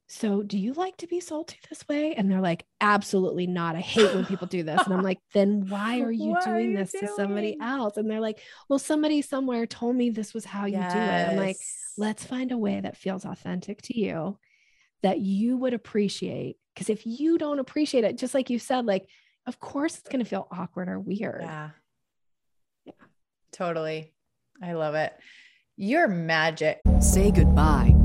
[0.07, 2.13] so do you like to be sold to this way?
[2.13, 3.75] And they're like, absolutely not.
[3.75, 4.81] I hate when people do this.
[4.85, 7.07] And I'm like, then why are you doing are you this doing?
[7.07, 7.97] to somebody else?
[7.97, 8.39] And they're like,
[8.69, 10.93] well, somebody somewhere told me this was how you yes.
[10.93, 11.31] do it.
[11.31, 11.57] I'm like,
[11.97, 14.37] let's find a way that feels authentic to you
[15.01, 16.57] that you would appreciate.
[16.73, 19.07] Because if you don't appreciate it, just like you said, like
[19.47, 21.41] of course it's going to feel awkward or weird.
[21.41, 21.69] Yeah.
[22.85, 22.93] Yeah.
[23.51, 24.13] Totally.
[24.61, 25.13] I love it.
[25.77, 26.79] You're magic.
[26.99, 28.04] Say goodbye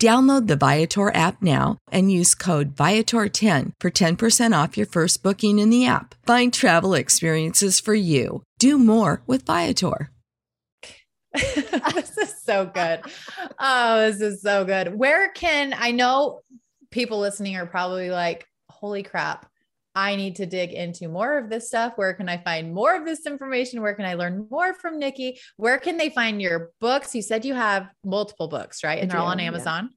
[0.00, 5.58] Download the Viator app now and use code Viator10 for 10% off your first booking
[5.58, 6.14] in the app.
[6.26, 8.42] Find travel experiences for you.
[8.58, 10.10] Do more with Viator.
[11.32, 13.00] this is so good.
[13.58, 14.94] Oh, this is so good.
[14.94, 16.40] Where can I know
[16.90, 19.46] people listening are probably like, holy crap,
[19.96, 21.94] I need to dig into more of this stuff.
[21.96, 23.80] Where can I find more of this information?
[23.80, 25.40] Where can I learn more from Nikki?
[25.56, 27.14] Where can they find your books?
[27.14, 29.00] You said you have multiple books, right?
[29.00, 29.90] And they're all on Amazon.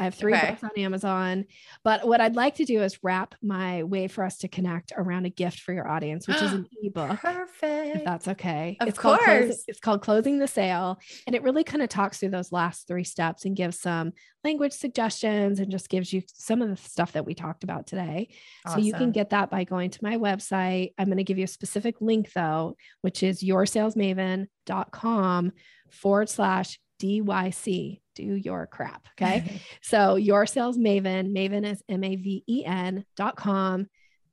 [0.00, 0.48] I have three okay.
[0.48, 1.44] books on Amazon.
[1.84, 5.26] But what I'd like to do is wrap my way for us to connect around
[5.26, 7.20] a gift for your audience, which is an ebook.
[7.20, 7.96] Perfect.
[7.96, 8.78] If that's okay.
[8.80, 9.18] Of it's course.
[9.18, 10.98] Called closing, it's called Closing the Sale.
[11.26, 14.72] And it really kind of talks through those last three steps and gives some language
[14.72, 18.30] suggestions and just gives you some of the stuff that we talked about today.
[18.64, 18.80] Awesome.
[18.80, 20.94] So you can get that by going to my website.
[20.96, 25.52] I'm going to give you a specific link though, which is yoursalesmaven.com
[25.90, 29.06] forward slash DYC do your crap.
[29.20, 29.60] Okay.
[29.82, 33.86] so your sales maven, maven is M A V E N dot com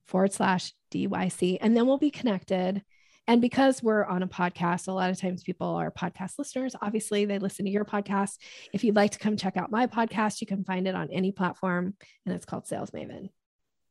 [0.05, 1.57] forward slash DYC.
[1.61, 2.81] And then we'll be connected
[3.27, 6.75] And because we're on a podcast, a lot of times people are podcast listeners.
[6.81, 8.37] Obviously, they listen to your podcast.
[8.71, 11.33] If you'd like to come check out my podcast, you can find it on any
[11.33, 11.93] platform,
[12.25, 13.29] and it's called Sales Maven.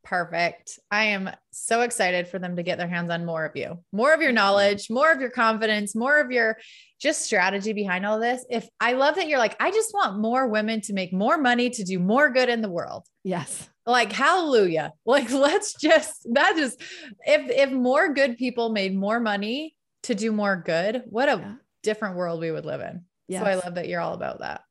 [0.07, 0.79] Perfect.
[0.89, 4.13] I am so excited for them to get their hands on more of you, more
[4.13, 6.57] of your knowledge, more of your confidence, more of your
[6.97, 8.45] just strategy behind all this.
[8.49, 11.71] If I love that you're like, I just want more women to make more money
[11.71, 13.05] to do more good in the world.
[13.25, 13.69] Yes.
[13.85, 14.93] Like hallelujah.
[15.05, 16.81] Like let's just that just
[17.25, 21.53] if if more good people made more money to do more good, what a yeah.
[21.83, 23.03] different world we would live in.
[23.27, 23.43] Yes.
[23.43, 24.61] So I love that you're all about that.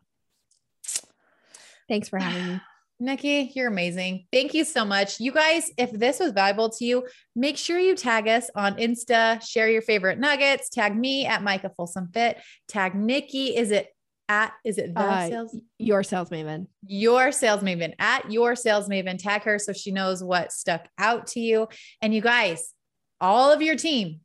[1.88, 2.60] Thanks for having me.
[2.98, 4.26] Nikki, you're amazing.
[4.32, 5.20] Thank you so much.
[5.20, 9.46] You guys, if this was valuable to you, make sure you tag us on Insta,
[9.46, 12.38] share your favorite nuggets, tag me at Micah Folsom Fit,
[12.68, 13.54] tag Nikki.
[13.56, 13.88] Is it
[14.28, 15.56] at, is it the uh, sales?
[15.78, 16.68] Your sales maven.
[16.86, 19.18] Your sales maven at your sales maven.
[19.18, 21.68] Tag her so she knows what stuck out to you.
[22.00, 22.72] And you guys,
[23.20, 24.20] all of your team,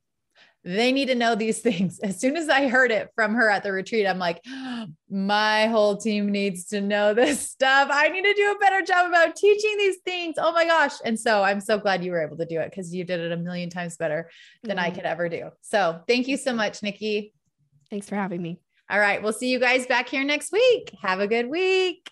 [0.64, 2.00] they need to know these things.
[2.00, 4.44] As soon as I heard it from her at the retreat, I'm like,
[5.10, 7.90] my whole team needs to know this stuff.
[7.92, 10.36] I need to do a better job about teaching these things.
[10.38, 10.94] Oh my gosh.
[11.04, 13.32] And so I'm so glad you were able to do it because you did it
[13.32, 14.30] a million times better
[14.64, 14.86] than mm-hmm.
[14.86, 15.50] I could ever do.
[15.62, 17.34] So thank you so much, Nikki.
[17.90, 18.60] Thanks for having me.
[18.90, 19.22] All right.
[19.22, 20.94] We'll see you guys back here next week.
[21.02, 22.12] Have a good week.